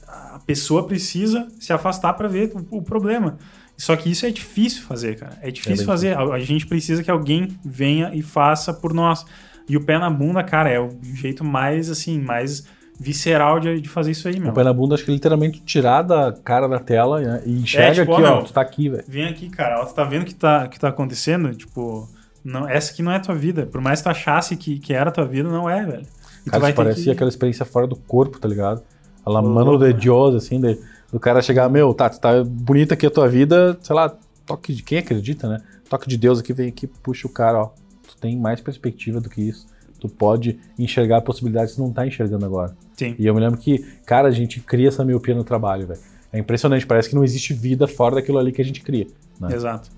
[0.07, 3.37] a pessoa precisa se afastar para ver o, o, problema.
[3.75, 5.37] Só que isso é difícil fazer, cara.
[5.41, 6.17] É difícil é fazer.
[6.17, 9.25] A, a, gente precisa que alguém venha e faça por nós.
[9.67, 12.65] E o pé na bunda, cara, é o jeito mais, assim, mais
[12.99, 14.51] visceral de, de fazer isso aí, meu.
[14.51, 18.01] O pé na bunda, acho que literalmente tirar da cara da tela né, e enxerga
[18.01, 19.03] é, tipo, aqui, ó, ó, tu tá aqui, velho.
[19.07, 21.53] Vem aqui, cara, ó, tu tá vendo o que tá, que tá acontecendo?
[21.55, 22.07] Tipo,
[22.43, 23.65] não, essa aqui não é a tua vida.
[23.65, 26.05] Por mais que tu achasse que, que era a tua vida, não é, velho.
[26.45, 27.11] E cara, isso parecia que...
[27.11, 28.83] aquela experiência fora do corpo, tá ligado?
[29.25, 30.77] A mano de Dios, assim, de,
[31.11, 34.13] do cara chegar, meu, tá, tá bonita aqui a tua vida, sei lá,
[34.45, 35.61] toque de quem acredita, né?
[35.89, 37.69] Toque de Deus aqui vem aqui, puxa o cara, ó.
[38.07, 39.65] Tu tem mais perspectiva do que isso.
[40.03, 42.75] Tu pode enxergar possibilidades que tu não tá enxergando agora.
[42.91, 43.15] Sim.
[43.17, 46.01] E eu me lembro que, cara, a gente cria essa miopia no trabalho, velho.
[46.29, 49.07] É impressionante, parece que não existe vida fora daquilo ali que a gente cria.
[49.39, 49.55] Né?
[49.55, 49.89] Exato.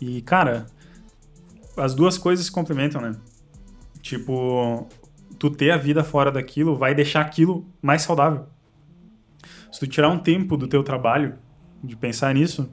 [0.00, 0.64] E, cara,
[1.76, 3.12] as duas coisas se complementam, né?
[4.00, 4.88] Tipo,
[5.38, 8.46] tu ter a vida fora daquilo vai deixar aquilo mais saudável.
[9.70, 11.34] Se tu tirar um tempo do teu trabalho,
[11.82, 12.66] de pensar nisso,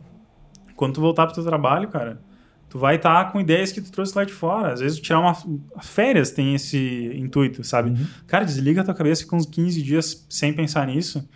[0.74, 2.22] quando tu voltar pro teu trabalho, cara,
[2.72, 4.72] tu vai estar tá com ideias que tu trouxe lá de fora.
[4.72, 5.36] Às vezes tirar uma
[5.84, 7.90] férias tem esse intuito, sabe?
[7.90, 8.08] Uhum.
[8.26, 11.28] Cara, desliga a tua cabeça, fica uns 15 dias sem pensar nisso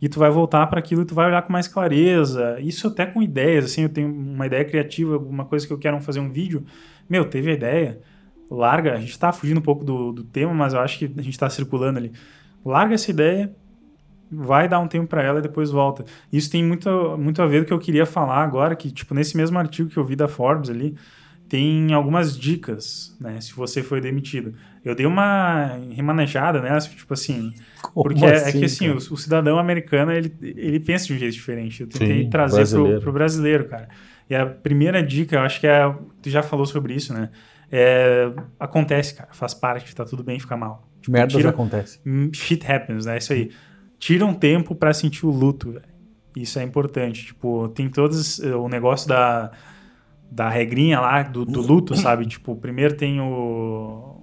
[0.00, 2.60] e tu vai voltar para aquilo e tu vai olhar com mais clareza.
[2.60, 6.00] Isso até com ideias, assim, eu tenho uma ideia criativa, alguma coisa que eu quero
[6.00, 6.64] fazer um vídeo.
[7.10, 8.00] Meu, teve a ideia,
[8.48, 11.22] larga, a gente tá fugindo um pouco do, do tema, mas eu acho que a
[11.22, 12.12] gente tá circulando ali.
[12.64, 13.52] Larga essa ideia,
[14.30, 16.04] vai dar um tempo para ela e depois volta.
[16.32, 19.14] Isso tem muito, muito a ver com o que eu queria falar agora, que, tipo,
[19.14, 20.94] nesse mesmo artigo que eu vi da Forbes ali,
[21.48, 24.54] tem algumas dicas, né, se você foi demitido.
[24.84, 29.14] Eu dei uma remanejada nessa, tipo assim, Como porque assim, é, que assim, assim o,
[29.14, 31.80] o, cidadão americano, ele, ele pensa de um jeito diferente.
[31.80, 32.92] Eu tentei Sim, trazer brasileiro.
[32.96, 33.88] Pro, pro brasileiro, cara.
[34.28, 37.30] E a primeira dica, eu acho que é, tu já falou sobre isso, né,
[37.72, 40.86] é, acontece, cara, faz parte, tá tudo bem ficar mal.
[41.00, 42.00] Tipo, Merdas tira, acontece.
[42.32, 43.50] Shit happens, né, isso aí
[43.98, 45.72] tira um tempo para sentir o luto.
[45.72, 45.84] Véio.
[46.36, 47.26] Isso é importante.
[47.26, 49.50] Tipo, tem todos eh, o negócio da,
[50.30, 52.26] da regrinha lá do, do luto, sabe?
[52.26, 54.22] Tipo, primeiro tem o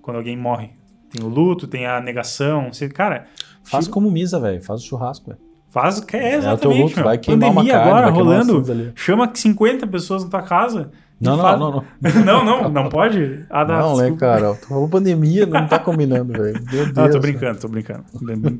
[0.00, 0.70] quando alguém morre.
[1.10, 2.72] Tem o luto, tem a negação.
[2.72, 3.26] Você, cara,
[3.62, 3.94] faz tira...
[3.94, 4.62] como misa, velho.
[4.62, 5.40] Faz o churrasco, velho.
[5.68, 6.46] Faz, é, exatamente.
[6.46, 8.92] É o teu luto, vai queimar Pandemia uma carne, agora rolando.
[8.96, 11.84] Chama 50 pessoas na tua casa não, não, não, não,
[12.24, 12.44] não.
[12.44, 13.44] não, não, pode?
[13.50, 14.54] Ah, não, né, cara?
[14.54, 16.62] Tu falou pandemia, não tá combinando, velho.
[16.72, 16.92] Meu Deus.
[16.96, 18.04] Não, tô brincando, tô brincando.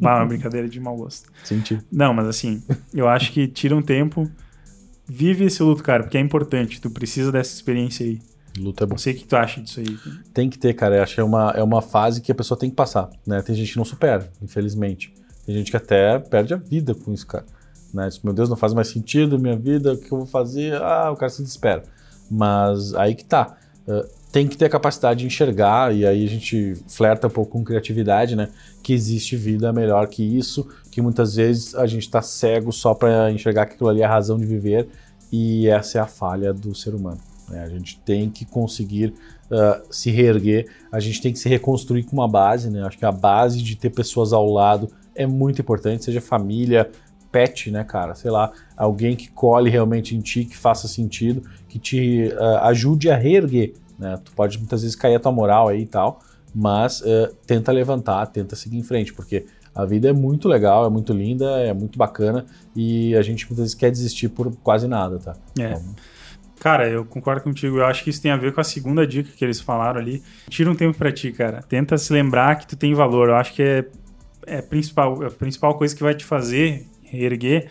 [0.00, 1.30] Uma brincadeira de mau gosto.
[1.42, 1.78] Senti.
[1.90, 4.30] Não, mas assim, eu acho que tira um tempo,
[5.06, 6.80] vive esse luto, cara, porque é importante.
[6.80, 8.20] Tu precisa dessa experiência aí.
[8.58, 8.94] Luta é bom.
[8.94, 9.96] Não sei o que tu acha disso aí.
[10.34, 10.96] Tem que ter, cara.
[10.96, 13.40] Eu acho que é uma, é uma fase que a pessoa tem que passar, né?
[13.42, 15.14] Tem gente que não supera, infelizmente.
[15.46, 17.46] Tem gente que até perde a vida com isso, cara.
[17.92, 18.08] Né?
[18.08, 20.74] Diz, meu Deus, não faz mais sentido minha vida, o que eu vou fazer?
[20.80, 21.82] Ah, o cara se desespera.
[22.30, 23.56] Mas aí que tá.
[23.86, 27.52] Uh, tem que ter a capacidade de enxergar, e aí a gente flerta um pouco
[27.52, 28.48] com criatividade, né?
[28.82, 33.30] Que existe vida melhor que isso, que muitas vezes a gente está cego só para
[33.32, 34.88] enxergar que aquilo ali é a razão de viver,
[35.32, 37.18] e essa é a falha do ser humano.
[37.48, 37.62] Né?
[37.64, 39.12] A gente tem que conseguir
[39.50, 42.86] uh, se reerguer, a gente tem que se reconstruir com uma base, né?
[42.86, 46.88] Acho que a base de ter pessoas ao lado é muito importante, seja família,
[47.32, 48.14] pet, né, cara?
[48.14, 53.08] Sei lá, alguém que colhe realmente em ti, que faça sentido, que te uh, ajude
[53.10, 54.18] a reerguer, né?
[54.24, 56.20] Tu pode muitas vezes cair a tua moral aí e tal,
[56.54, 60.90] mas uh, tenta levantar, tenta seguir em frente, porque a vida é muito legal, é
[60.90, 65.18] muito linda, é muito bacana e a gente muitas vezes quer desistir por quase nada,
[65.18, 65.36] tá?
[65.58, 65.72] É.
[65.72, 65.94] Então,
[66.60, 67.78] Cara, eu concordo contigo.
[67.78, 70.22] Eu acho que isso tem a ver com a segunda dica que eles falaram ali.
[70.50, 71.62] Tira um tempo para ti, cara.
[71.62, 73.30] Tenta se lembrar que tu tem valor.
[73.30, 73.86] Eu acho que é,
[74.46, 77.70] é principal, a principal coisa que vai te fazer reerguer,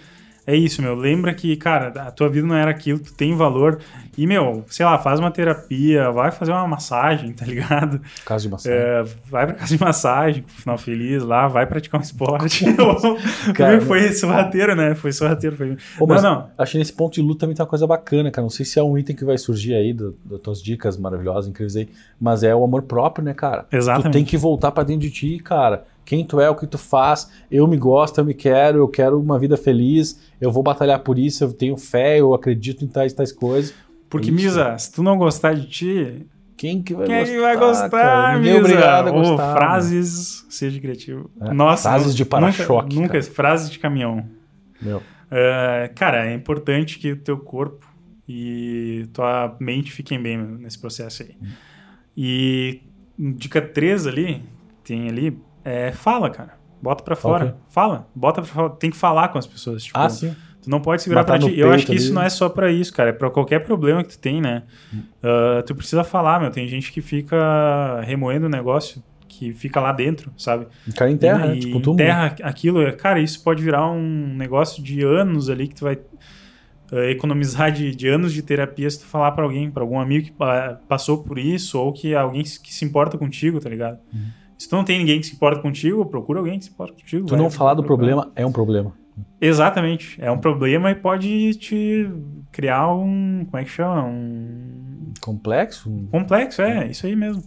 [0.49, 0.95] é isso, meu.
[0.95, 3.79] Lembra que, cara, a tua vida não era aquilo, tu tem valor.
[4.17, 8.01] E, meu, sei lá, faz uma terapia, vai fazer uma massagem, tá ligado?
[8.25, 8.79] Casa de massagem.
[8.79, 12.65] É, vai pra casa de massagem, final feliz lá, vai praticar um esporte.
[13.53, 14.95] cara, foi sorrateiro, né?
[14.95, 15.55] Foi sorrateiro.
[15.55, 15.77] Foi...
[15.99, 16.49] Pô, não, não.
[16.57, 18.41] Acho que nesse ponto de luta também tá uma coisa bacana, cara.
[18.41, 21.75] Não sei se é um item que vai surgir aí das tuas dicas maravilhosas, incríveis
[21.75, 23.67] aí, mas é o amor próprio, né, cara?
[23.71, 24.09] Exatamente.
[24.09, 26.79] Tu tem que voltar pra dentro de ti, cara quem tu é, o que tu
[26.79, 30.97] faz, eu me gosto, eu me quero, eu quero uma vida feliz, eu vou batalhar
[31.01, 33.75] por isso, eu tenho fé, eu acredito em tais tais coisas.
[34.09, 34.35] Porque, isso.
[34.35, 36.25] Misa, se tu não gostar de ti,
[36.57, 37.31] quem que vai Quem gostar?
[37.31, 38.65] Quem vai gostar, Ninguém Misa?
[38.65, 39.53] obrigado a gostar.
[39.53, 41.29] Frases, seja criativo.
[41.39, 42.95] É, Nossa, frases de para-choque.
[42.95, 44.25] Nunca, nunca frases de caminhão.
[44.81, 44.97] Meu.
[44.97, 47.87] Uh, cara, é importante que o teu corpo
[48.27, 51.35] e tua mente fiquem bem nesse processo aí.
[51.39, 51.47] Hum.
[52.17, 52.81] E
[53.15, 54.41] dica 3 ali,
[54.83, 55.37] tem ali,
[55.69, 56.57] é, fala, cara.
[56.81, 57.45] Bota pra fora.
[57.45, 57.57] Okay.
[57.69, 58.07] Fala.
[58.15, 58.69] Bota pra fora.
[58.71, 59.83] Tem que falar com as pessoas.
[59.83, 60.35] Tipo, ah, sim.
[60.61, 61.57] Tu não pode segurar Matar pra ti.
[61.57, 62.01] Eu acho que ali.
[62.01, 63.09] isso não é só pra isso, cara.
[63.09, 64.63] É pra qualquer problema que tu tem, né?
[64.93, 66.51] Uh, tu precisa falar, meu.
[66.51, 70.67] Tem gente que fica remoendo o negócio, que fica lá dentro, sabe?
[70.95, 71.55] Cai em terra, e, né?
[71.59, 71.97] tipo túmulo.
[71.97, 72.91] Terra aquilo.
[72.93, 77.95] Cara, isso pode virar um negócio de anos ali que tu vai uh, economizar de,
[77.95, 81.23] de, anos de terapia se tu falar para alguém, para algum amigo que uh, passou
[81.23, 83.99] por isso ou que alguém que se importa contigo, tá ligado?
[84.13, 84.39] Uhum.
[84.59, 87.25] Se tu não tem ninguém que se importa contigo, procura alguém que se importa contigo.
[87.25, 88.93] Tu não falar do problema é um problema.
[89.39, 90.17] Exatamente.
[90.21, 92.09] É um problema e pode te
[92.51, 93.45] criar um.
[93.49, 94.03] Como é que chama?
[94.03, 95.13] Um.
[95.21, 95.89] Complexo?
[96.11, 97.41] Complexo, é, isso aí mesmo.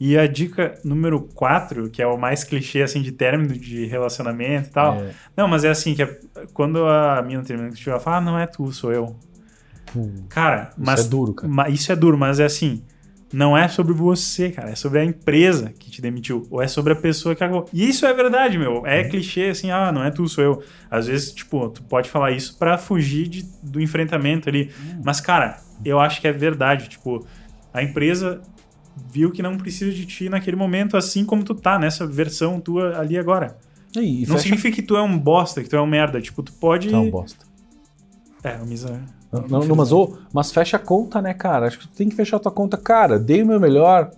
[0.00, 4.68] E a dica número 4, que é o mais clichê assim de término de relacionamento
[4.68, 4.96] e tal.
[4.96, 5.10] É.
[5.36, 6.18] Não, mas é assim, que é,
[6.52, 9.16] quando a mina termina contigo, ela fala, ah, não é tu, sou eu.
[9.86, 10.10] tipo.
[10.28, 11.70] Cara, Isso mas é duro, cara.
[11.70, 12.82] isso é duro, mas é assim,
[13.32, 16.92] não é sobre você, cara, é sobre a empresa que te demitiu, ou é sobre
[16.92, 17.68] a pessoa que acabou.
[17.72, 18.78] E isso é verdade, meu.
[18.78, 18.86] Uhum.
[18.86, 20.62] É clichê assim, ah, não é tu, sou eu.
[20.90, 24.70] Às vezes, tipo, tu pode falar isso pra fugir de- do enfrentamento ali.
[24.78, 25.02] Uhum.
[25.04, 27.26] Mas, cara, eu acho que é verdade, tipo,
[27.72, 28.42] a empresa
[29.10, 32.98] viu que não precisa de ti naquele momento, assim como tu tá nessa versão tua
[32.98, 33.56] ali agora.
[33.96, 36.20] E não fecha significa que tu é um bosta, que tu é um merda.
[36.20, 36.90] Tipo, tu pode.
[36.90, 37.44] Tá uma bosta.
[38.42, 39.00] É, o Misa.
[39.32, 41.66] Não, não, mas, ô, mas fecha a conta, né, cara?
[41.66, 42.76] Acho que tu tem que fechar a tua conta.
[42.76, 44.10] Cara, dei o meu melhor.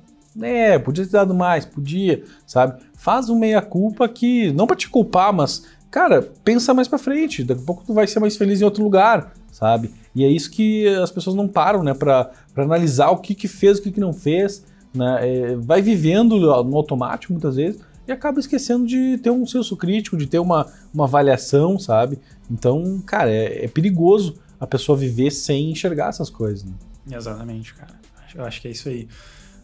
[0.42, 2.82] É, podia ter dado mais, podia, sabe?
[2.94, 7.44] Faz um meia-culpa que, não pra te culpar, mas, cara, pensa mais pra frente.
[7.44, 9.92] Daqui a pouco tu vai ser mais feliz em outro lugar, sabe?
[10.12, 13.78] E é isso que as pessoas não param, né, pra analisar o que que fez,
[13.78, 15.18] o que que não fez, né?
[15.22, 20.16] É, vai vivendo no automático muitas vezes e acaba esquecendo de ter um senso crítico,
[20.16, 22.18] de ter uma, uma avaliação, sabe?
[22.50, 26.64] Então, cara, é, é perigoso a pessoa viver sem enxergar essas coisas.
[26.64, 26.72] Né?
[27.12, 27.94] Exatamente, cara.
[28.24, 29.06] Acho- Eu acho que é isso aí.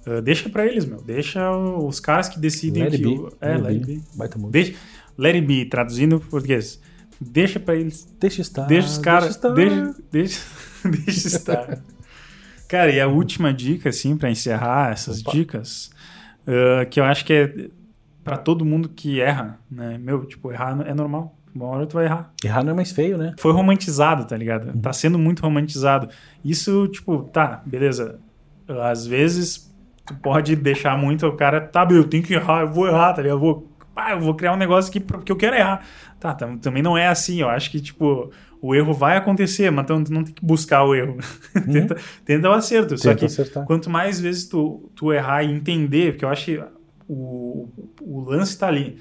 [0.07, 1.01] Uh, deixa pra eles, meu.
[1.03, 3.03] Deixa os caras que decidem Let que.
[3.03, 3.09] be.
[3.09, 4.03] o- É, Let let be.
[4.15, 4.53] Baita música.
[4.53, 4.75] Deixa,
[5.19, 6.81] let it be, traduzindo pro português.
[7.21, 8.09] Deixa pra eles.
[8.19, 8.67] Deixa estar.
[8.67, 9.37] deixa os caras.
[9.37, 10.41] Deixa, deixa,
[11.05, 11.83] deixa estar.
[12.69, 15.33] Cara, e a última dica, assim, pra encerrar essas Opa.
[15.33, 15.91] dicas,
[16.47, 17.69] uh, que eu acho que é
[18.25, 19.99] pra todo mundo que erra, né?
[19.99, 21.37] Meu, tipo, errar é normal.
[21.55, 22.33] Uma hora tu vai errar.
[22.45, 23.35] Errar não é mais feio, né?
[23.39, 24.73] foi romantizado, tá ligado?
[24.81, 26.09] Tá sendo muito romantizado.
[26.45, 28.19] Isso, tipo, tá, beleza.
[28.83, 29.75] Às vezes
[30.07, 33.23] tu pode deixar muito o cara, tá, eu tenho que errar, eu vou errar, tá
[33.23, 33.37] ligado?
[33.37, 35.85] Eu vou, pá, eu vou criar um negócio aqui porque eu quero errar.
[36.21, 37.41] Tá, tam- também não é assim.
[37.41, 38.31] Eu acho que, tipo,
[38.63, 41.17] o erro vai acontecer, mas tu não tem que buscar o erro.
[41.73, 42.97] tenta, tenta o acerto.
[42.97, 43.65] Só Tenta que acertar.
[43.67, 46.63] quanto mais vezes tu, tu errar e entender, porque eu acho que
[47.09, 47.69] o,
[48.01, 48.99] o lance tá ali.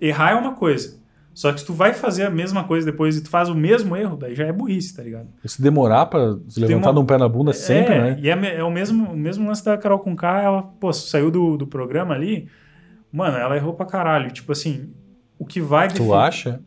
[0.00, 0.98] Errar é uma coisa.
[1.38, 3.96] Só que se tu vai fazer a mesma coisa depois e tu faz o mesmo
[3.96, 5.28] erro, daí já é burrice, tá ligado?
[5.44, 8.18] Se demorar pra se levantar de um pé na bunda sempre, é, né?
[8.20, 11.30] E é, é o, mesmo, o mesmo lance da Carol com K, ela, pô, saiu
[11.30, 12.48] do, do programa ali,
[13.12, 14.32] mano, ela errou pra caralho.
[14.32, 14.90] Tipo assim,
[15.38, 16.60] o que vai Tu definir- acha?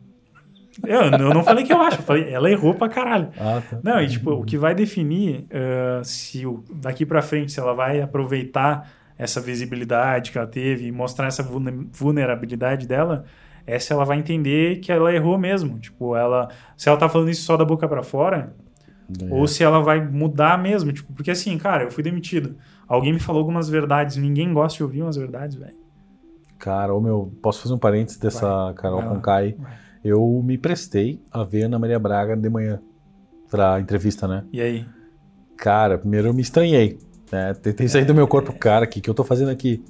[0.86, 3.28] Eu, eu não falei que eu acho, eu falei, ela errou pra caralho.
[3.38, 3.78] Ah, tá.
[3.84, 7.74] Não, e tipo, o que vai definir ah, se o- daqui pra frente, se ela
[7.74, 13.26] vai aproveitar essa visibilidade que ela teve e mostrar essa vulne- vulnerabilidade dela,
[13.66, 15.78] é se ela vai entender que ela errou mesmo.
[15.78, 16.48] Tipo, ela.
[16.76, 18.54] Se ela tá falando isso só da boca pra fora,
[19.22, 19.32] É.
[19.32, 20.92] ou se ela vai mudar mesmo.
[20.92, 22.56] Tipo, porque assim, cara, eu fui demitido.
[22.88, 25.76] Alguém me falou algumas verdades, ninguém gosta de ouvir umas verdades, velho.
[26.58, 29.02] Cara, ô meu, posso fazer um parênteses dessa Vai, Carol.
[29.02, 29.56] Conkai?
[30.04, 32.80] Eu me prestei a ver Ana Maria Braga de manhã
[33.50, 34.44] pra entrevista, né?
[34.52, 34.86] E aí?
[35.56, 36.98] Cara, primeiro eu me estranhei,
[37.30, 37.54] né?
[37.54, 39.82] Tentei sair do meu corpo, cara, o que, que eu tô fazendo aqui?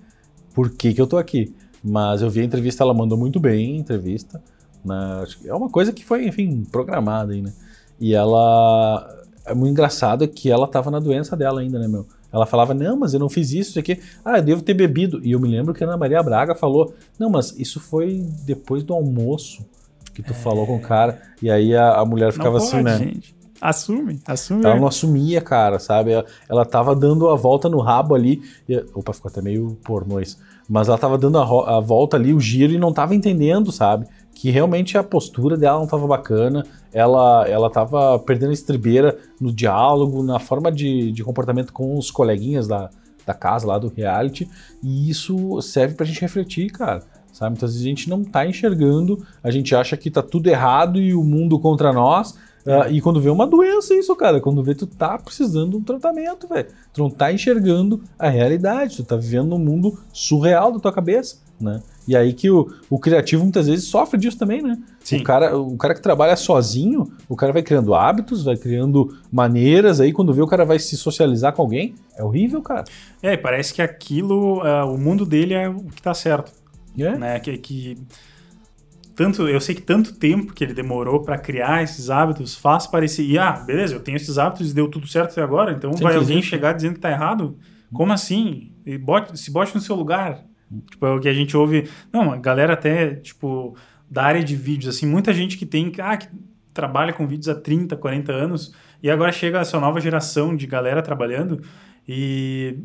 [0.55, 1.55] Por que, que eu tô aqui?
[1.83, 4.41] Mas eu vi a entrevista, ela mandou muito bem a entrevista.
[4.85, 5.25] Né?
[5.47, 7.53] É uma coisa que foi, enfim, programada aí, né?
[8.01, 9.19] E ela.
[9.45, 12.07] É muito engraçado que ela tava na doença dela ainda, né, meu?
[12.33, 14.01] Ela falava, não, mas eu não fiz isso, isso aqui.
[14.25, 15.21] Ah, eu devo ter bebido.
[15.23, 18.83] E eu me lembro que a Ana Maria Braga falou, não, mas isso foi depois
[18.85, 19.67] do almoço
[20.15, 21.21] que tu falou com o cara.
[21.43, 22.99] E aí a, a mulher ficava assim, pode, né?
[22.99, 23.35] gente.
[23.61, 24.65] Assume, assume.
[24.65, 26.11] Ela não assumia, cara, sabe?
[26.13, 28.43] Ela, ela tava dando a volta no rabo ali.
[28.69, 30.39] e- opa, ficou até meio pornô isso.
[30.69, 34.07] Mas ela tava dando a, a volta ali, o giro, e não tava entendendo, sabe?
[34.35, 36.65] Que realmente a postura dela não tava bacana.
[36.93, 42.11] Ela, ela tava perdendo a estribeira no diálogo, na forma de, de comportamento com os
[42.11, 42.91] coleguinhas da,
[43.27, 44.49] da casa lá do reality.
[44.83, 47.03] E isso serve pra gente refletir, cara.
[47.33, 47.53] Sabe?
[47.53, 51.15] Muitas vezes a gente não tá enxergando, a gente acha que tá tudo errado e
[51.15, 52.37] o mundo contra nós.
[52.67, 54.41] Ah, e quando vê uma doença, isso, cara.
[54.41, 56.69] Quando vê, tu tá precisando de um tratamento, velho.
[56.93, 58.97] Tu não tá enxergando a realidade.
[58.97, 61.83] Tu tá vivendo num mundo surreal da tua cabeça, né?
[62.07, 64.77] E aí que o, o criativo muitas vezes sofre disso também, né?
[65.05, 65.19] Sim.
[65.19, 70.01] O cara, o cara que trabalha sozinho, o cara vai criando hábitos, vai criando maneiras.
[70.01, 71.95] Aí quando vê, o cara vai se socializar com alguém.
[72.17, 72.85] É horrível, cara.
[73.23, 76.53] É, parece que aquilo, ah, o mundo dele é o que tá certo.
[76.99, 77.17] É?
[77.17, 77.41] né?
[77.41, 77.97] Que, que
[79.23, 83.23] tanto eu sei que tanto tempo que ele demorou pra criar esses hábitos faz parecer,
[83.25, 86.03] e, ah, beleza, eu tenho esses hábitos e deu tudo certo até agora, então Sim,
[86.03, 86.51] vai alguém existe.
[86.51, 87.57] chegar dizendo que tá errado?
[87.93, 88.73] Como assim?
[88.85, 90.45] E bote, se bote no seu lugar.
[90.91, 91.89] Tipo, é o que a gente ouve.
[92.13, 93.77] Não, a galera até, tipo,
[94.11, 96.27] da área de vídeos, assim, muita gente que tem, ah, que
[96.75, 101.03] trabalha com vídeos há 30, 40 anos, e agora chega essa nova geração de galera
[101.03, 101.63] trabalhando,
[102.09, 102.79] e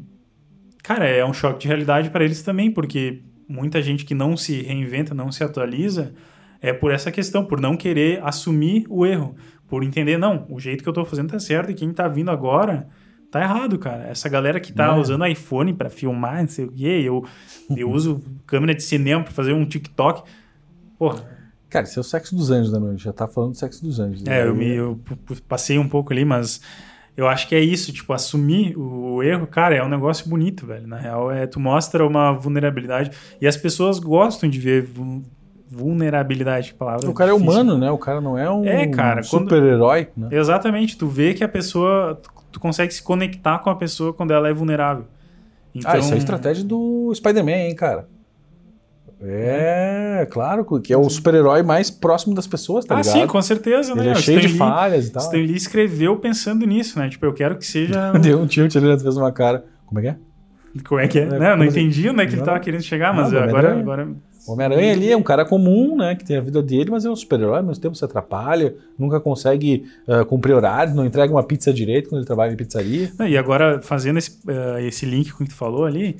[0.87, 4.61] Cara, é um choque de realidade para eles também, porque muita gente que não se
[4.61, 6.13] reinventa, não se atualiza,
[6.61, 9.35] é por essa questão, por não querer assumir o erro,
[9.67, 12.31] por entender, não, o jeito que eu tô fazendo tá certo e quem tá vindo
[12.31, 12.87] agora
[13.29, 14.03] tá errado, cara.
[14.07, 14.99] Essa galera que tá É.
[14.99, 17.25] usando iPhone para filmar, não sei o quê, eu,
[17.75, 20.23] eu uso câmera de cinema para fazer um TikTok.
[20.97, 21.37] Porra,
[21.69, 22.87] Cara, isso é o sexo dos anjos, né, meu?
[22.87, 24.25] A gente já tá falando do sexo dos anjos.
[24.25, 26.61] é, eu, me, eu p- p- passei um pouco ali, mas
[27.17, 30.87] eu acho que é isso, tipo, assumir o erro, cara, é um negócio bonito, velho.
[30.87, 35.23] Na real, é tu mostra uma vulnerabilidade e as pessoas gostam de ver vu-
[35.69, 37.09] vulnerabilidade, palavra.
[37.09, 37.51] O cara é difícil.
[37.61, 37.91] humano, né?
[37.91, 40.29] O cara não é um É, super-herói, né?
[40.31, 44.31] Exatamente, tu vê que a pessoa, tu, tu consegue se conectar com a pessoa quando
[44.31, 45.05] ela é vulnerável.
[45.73, 48.07] Então, Ah, isso é a estratégia do Spider-Man, hein, cara?
[49.21, 53.13] É, claro, que é o super-herói mais próximo das pessoas, tá ah, ligado?
[53.13, 54.03] sim, com certeza, né?
[54.03, 55.23] Ele é cheio de Stan Lee- falhas e tal.
[55.23, 57.09] Stan Lee escreveu pensando nisso, né?
[57.09, 58.11] Tipo, eu quero que seja.
[58.21, 59.65] Deu um tilt ali, fez uma cara.
[59.85, 60.15] Como é que é?
[60.83, 61.23] Como é que é?
[61.23, 63.49] É, Não, eu não como entendi onde é que ele tava querendo chegar, mas agora,
[63.49, 63.81] Homem-Aranha.
[63.81, 64.07] agora.
[64.47, 66.15] Homem-Aranha ali é um cara comum, né?
[66.15, 69.19] Que tem a vida dele, mas é um super-herói, ao mesmo tempo se atrapalha, nunca
[69.19, 73.11] consegue ah, cumprir horário, não entrega uma pizza direito quando ele trabalha em pizzaria.
[73.27, 76.15] E agora, fazendo esse, eh, esse link com o que tu falou ali,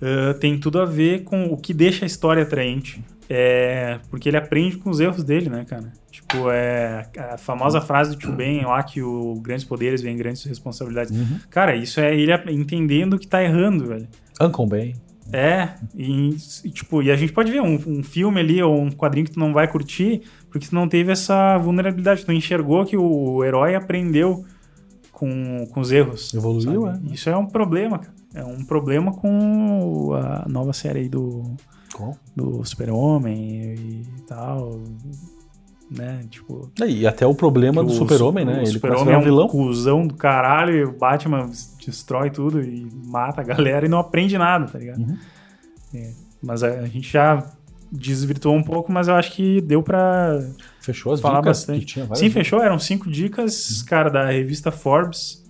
[0.00, 3.02] eh, tem tudo a ver com o que deixa a história atraente.
[3.30, 5.92] É, porque ele aprende com os erros dele, né, cara?
[6.10, 10.44] Tipo, é a famosa frase do Tio Ben lá que o grandes poderes vêm grandes
[10.44, 11.12] responsabilidades.
[11.50, 14.08] Cara, isso é ele entendendo que tá errando, velho.
[14.40, 14.94] Uncle Ben.
[15.30, 16.30] É, e,
[16.64, 19.32] e, tipo, e a gente pode ver um, um filme ali ou um quadrinho que
[19.32, 23.44] tu não vai curtir porque tu não teve essa vulnerabilidade, tu não enxergou que o
[23.44, 24.44] herói aprendeu
[25.18, 26.32] com, com os erros.
[26.32, 27.10] Evoluiu, sabe?
[27.10, 27.14] é.
[27.14, 28.14] Isso é um problema, cara.
[28.34, 31.42] É um problema com a nova série aí do,
[31.94, 32.16] Qual?
[32.36, 34.80] do Super-Homem e tal,
[35.90, 36.24] né?
[36.30, 36.70] Tipo...
[36.86, 38.62] E até o problema do super-homem, su- né?
[38.62, 39.48] O super-homem virar é um um vilão.
[39.48, 41.50] cuzão do caralho e o Batman
[41.84, 45.00] destrói tudo e mata a galera e não aprende nada, tá ligado?
[45.00, 45.16] Uhum.
[45.94, 46.10] É,
[46.42, 47.42] mas a, a gente já
[47.90, 50.38] desvirtuou um pouco, mas eu acho que deu pra
[50.80, 51.80] Fechou as falar bastante.
[51.80, 52.42] que tinha várias Sim, dicas.
[52.44, 52.62] fechou.
[52.62, 55.44] Eram cinco dicas, cara, da revista Forbes.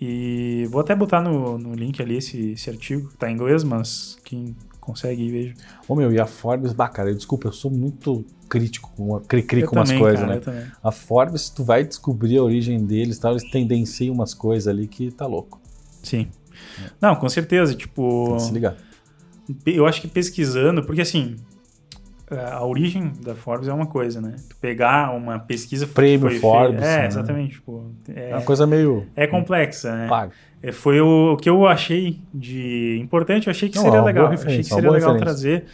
[0.00, 4.16] E vou até botar no, no link ali esse, esse artigo, tá em inglês, mas
[4.24, 5.54] quem consegue veja.
[5.88, 9.62] Ô meu, e a Forbes, bah, cara, desculpa, eu sou muito crítico com, uma- cri-cri
[9.62, 10.40] Eu com umas coisas, né?
[10.82, 15.10] A Forbes, tu vai descobrir a origem deles, tal, eles tendenciam umas coisas ali que
[15.10, 15.60] tá louco.
[16.02, 16.28] Sim.
[17.00, 18.26] Não, com certeza, tipo...
[18.28, 18.76] Tem que se ligar.
[19.66, 21.36] eu acho que pesquisando, porque assim,
[22.30, 24.36] a origem da Forbes é uma coisa, né?
[24.48, 27.06] Tu pegar uma pesquisa Prêmio Forbes, feita- É, né?
[27.06, 27.54] exatamente.
[27.54, 30.06] Tipo, É, é, uma coisa meio é complexa, né?
[30.08, 30.32] paga.
[30.62, 34.02] É, Foi o, o que eu achei de importante, eu achei que Não, seria é
[34.02, 34.26] legal.
[34.26, 35.20] achei que uma seria legal referência.
[35.20, 35.64] trazer.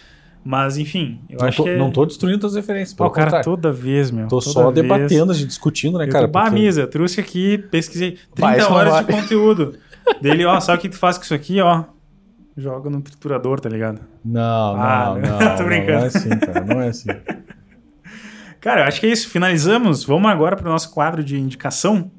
[0.46, 1.70] Mas, enfim, eu Não acho tô, que.
[1.70, 3.44] é- não tô destruindo as referências, Pô, cara contrário.
[3.46, 4.28] toda vez, meu.
[4.28, 4.74] Tô só vez.
[4.74, 6.26] debatendo, a gente discutindo, né, Eu cara?
[6.26, 9.74] tô, bah, porque- Misa, trouxe aqui, pesquisei 30 Vai, horas de conteúdo.
[10.20, 11.84] Dele, ó, sabe o que tu faz com isso aqui, ó?
[12.56, 14.00] Joga no triturador, tá ligado?
[14.24, 15.38] Não, não, Ah, não.
[15.56, 15.92] tô não, brincando.
[15.98, 17.08] Não é assim, cara, não é assim.
[18.60, 19.28] Cara, eu acho que é isso.
[19.28, 20.04] Finalizamos.
[20.04, 22.10] Vamos agora para o nosso quadro de indicação.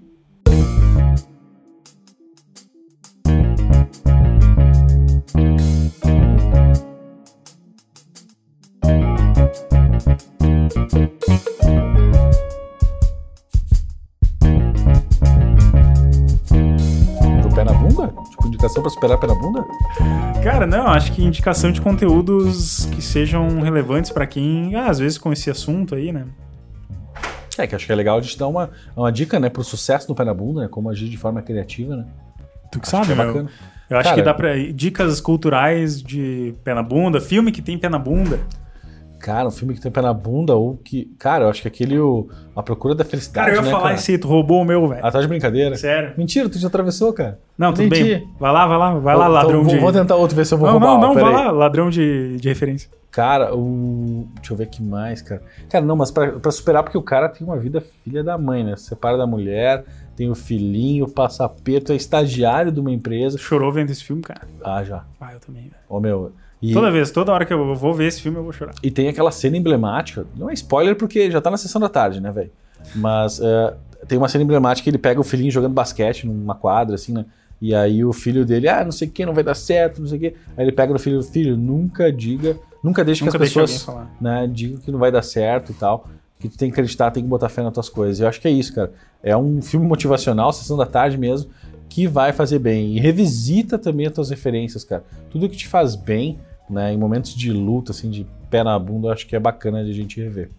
[18.94, 19.66] Pé na bunda?
[20.44, 25.18] Cara, não, acho que indicação de conteúdos que sejam relevantes para quem, ah, às vezes,
[25.18, 26.26] com esse assunto aí, né?
[27.58, 30.08] É, que acho que é legal a gente dar uma, uma dica, né, pro sucesso
[30.08, 30.68] do pé na bunda, né?
[30.68, 32.06] Como agir de forma criativa, né?
[32.72, 33.50] Tu que Acho sabe, que é meu.
[33.90, 34.56] Eu acho Cara, que dá pra.
[34.74, 38.40] Dicas culturais de pé na bunda, filme que tem pé na bunda.
[39.26, 41.06] Cara, um filme que tem pé na bunda ou que.
[41.18, 41.98] Cara, eu acho que aquele.
[41.98, 43.48] O, a Procura da Felicidade.
[43.48, 44.04] Cara, eu ia né, falar cara?
[44.08, 45.04] aí, tu roubou o meu, velho.
[45.04, 45.76] Ah, tá de brincadeira.
[45.76, 46.14] Sério.
[46.16, 47.40] Mentira, tu já atravessou, cara.
[47.58, 48.04] Não, tudo Entendi.
[48.04, 48.30] bem.
[48.40, 49.80] Vai lá, vai lá, vai lá, Então, ladrão vou, de.
[49.80, 50.88] Vou tentar outro, ver se eu vou não, roubar.
[50.90, 51.46] não, ó, não, pera vai aí.
[51.48, 52.88] lá, ladrão de, de referência.
[53.10, 54.28] Cara, o.
[54.36, 55.42] Deixa eu ver aqui mais, cara.
[55.72, 58.64] Cara, não, mas pra, pra superar, porque o cara tem uma vida filha da mãe,
[58.64, 58.76] né?
[58.76, 59.86] Se separa da mulher,
[60.16, 63.40] tem o filhinho, passa aperto, é estagiário de uma empresa.
[63.40, 64.42] Chorou vendo esse filme, cara?
[64.64, 65.04] Ah, já.
[65.20, 65.82] Ah, eu também, velho.
[65.90, 66.32] Ó, meu.
[66.62, 68.74] E, Toda vez, toda hora que eu vou ver esse filme, eu vou chorar.
[68.82, 70.26] e tem aquela cena emblemática.
[70.36, 72.52] Não é spoiler, porque já tá na sessão da tarde, né, velho?
[72.96, 73.74] Mas é,
[74.08, 77.26] tem uma cena emblemática que ele pega o filhinho jogando basquete numa quadra, assim, né?
[77.62, 80.08] E aí o filho dele, ah, não sei o que, não vai dar certo, não
[80.08, 80.28] sei o que.
[80.58, 83.88] Aí ele pega no filho, filho, nunca diga, nunca deixe Nunca que as pessoas
[84.20, 86.08] né, digam que não vai dar certo e tal.
[86.40, 88.20] Que tu tem que acreditar, tem que botar fé nas tuas coisas.
[88.20, 88.92] Eu acho que é isso, cara.
[89.24, 91.50] É um filme motivacional, sessão da tarde mesmo,
[91.96, 92.98] que vai fazer bem.
[92.98, 95.06] E revisita também as tuas referências, cara.
[95.30, 96.38] Tudo que te faz bem,
[96.70, 99.82] né, em momentos de luta, assim, de pé na bunda, eu acho que é bacana
[99.82, 100.50] de a gente rever.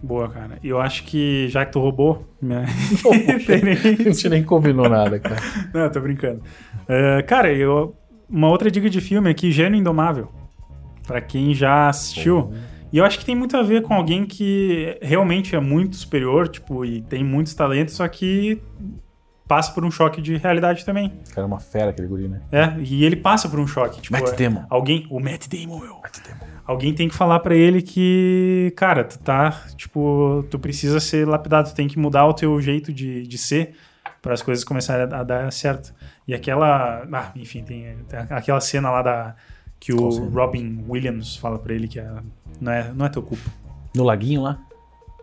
[0.00, 0.56] Boa, cara.
[0.62, 5.40] E eu acho que, já que tu roubou minha A gente nem combinou nada, cara.
[5.74, 6.42] Não, tô brincando.
[6.86, 7.96] É, cara, eu,
[8.30, 10.28] uma outra dica de filme aqui, Gênio Indomável.
[11.08, 12.52] Pra quem já assistiu.
[12.92, 16.46] E eu acho que tem muito a ver com alguém que realmente é muito superior,
[16.46, 18.62] tipo, e tem muitos talentos, só que
[19.48, 21.12] passa por um choque de realidade também.
[21.30, 22.42] O cara é uma fera, aquele guri, né?
[22.52, 24.00] É, e ele passa por um choque.
[24.02, 24.66] Tipo, Matt Damon.
[24.68, 25.06] Alguém.
[25.10, 25.96] O Matt Damon, meu.
[26.66, 31.70] Alguém tem que falar pra ele que, cara, tu tá, tipo, tu precisa ser lapidado,
[31.70, 33.74] tu tem que mudar o teu jeito de, de ser
[34.20, 35.94] para as coisas começarem a, a dar certo.
[36.26, 37.06] E aquela.
[37.10, 39.34] Ah, enfim, tem, tem aquela cena lá da.
[39.80, 40.28] Que o?
[40.28, 42.10] Robin Williams fala pra ele que é,
[42.60, 43.50] não, é, não é teu culpa.
[43.96, 44.58] No laguinho lá?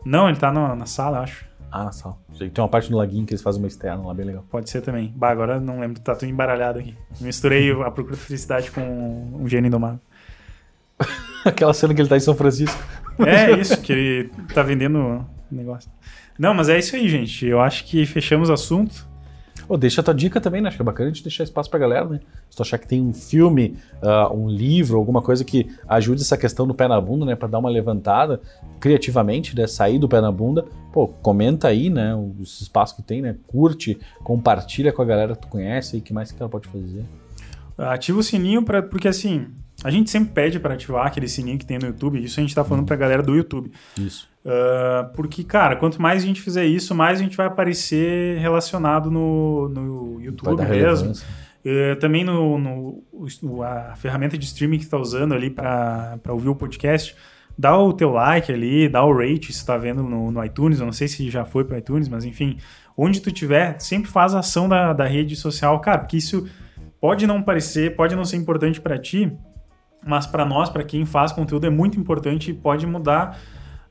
[0.03, 1.45] Não, ele tá na, na sala, acho.
[1.77, 2.17] Ah, sala.
[2.39, 4.45] Tem uma parte no laguinho que eles fazem uma externa lá, bem legal.
[4.49, 5.13] Pode ser também.
[5.13, 6.95] Bah, agora não lembro, tá tudo embaralhado aqui.
[7.19, 9.99] Misturei a Procura da Felicidade com um gênio indomável.
[11.43, 12.81] Aquela cena que ele tá em São Francisco.
[13.19, 15.91] É isso, que ele tá vendendo o negócio.
[16.39, 17.45] Não, mas é isso aí, gente.
[17.45, 19.05] Eu acho que fechamos o assunto.
[19.67, 20.67] Ô, deixa a tua dica também, né?
[20.67, 22.19] Acho que é bacana a gente deixar espaço pra galera, né?
[22.49, 26.37] Se tu achar que tem um filme, ah, um livro, alguma coisa que ajude essa
[26.37, 27.35] questão do pé na bunda, né?
[27.35, 28.39] Pra dar uma levantada
[28.79, 29.65] criativamente, né?
[29.65, 32.15] Sair do pé na bunda, pô, comenta aí, né?
[32.15, 33.35] Os espaços que tem, né?
[33.47, 37.03] Curte, compartilha com a galera que tu conhece e que mais que ela pode fazer.
[37.77, 39.47] Ativa o sininho, pra, porque assim,
[39.85, 42.23] a gente sempre pede para ativar aquele sininho que tem no YouTube.
[42.23, 43.71] Isso a gente tá falando pra galera do YouTube.
[43.97, 44.27] Isso.
[44.45, 49.09] Ah, porque, cara, quanto mais a gente fizer isso, mais a gente vai aparecer relacionado
[49.11, 50.47] no, no YouTube
[50.79, 51.13] mesmo.
[51.67, 53.03] Eh, também no, no-
[53.63, 57.15] a ferramenta de streaming que tu tá usando ali para ouvir o podcast,
[57.57, 60.85] dá o teu like ali, dá o rate se tá vendo no, no iTunes, eu
[60.85, 62.57] não sei se já foi para iTunes, mas enfim,
[62.95, 66.47] onde tu tiver, sempre faz a ação da, da rede social, cara, porque isso
[67.01, 69.31] pode não parecer, pode não ser importante para ti,
[70.05, 73.37] mas para nós, para quem faz conteúdo é muito importante e pode mudar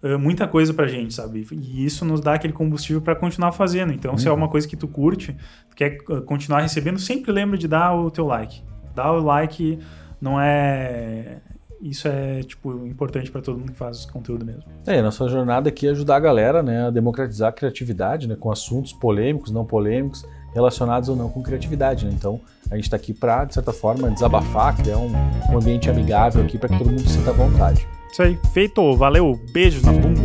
[0.03, 1.47] eh, muita coisa pra gente, sabe?
[1.51, 3.93] E isso nos dá aquele combustível para continuar fazendo.
[3.93, 5.35] Então, se é uma coisa que tu curte,
[5.69, 8.63] tu quer eh, continuar recebendo, sempre lembra de dar o teu like.
[8.95, 9.79] Dar o like
[10.21, 11.39] não é
[11.81, 14.65] isso é tipo importante para todo mundo que faz conteúdo mesmo.
[14.87, 18.51] É, nossa jornada aqui é ajudar a galera, né, a democratizar a criatividade, né, com
[18.51, 20.25] assuntos polêmicos, não polêmicos,
[20.55, 22.13] relacionados ou não com criatividade, né?
[22.15, 22.41] Então,
[22.71, 25.13] a gente está aqui para, de certa forma, desabafar, criar um,
[25.51, 27.87] um ambiente amigável aqui para que todo mundo se sinta à vontade.
[28.11, 30.23] Isso aí, feito, valeu, beijos na bunda.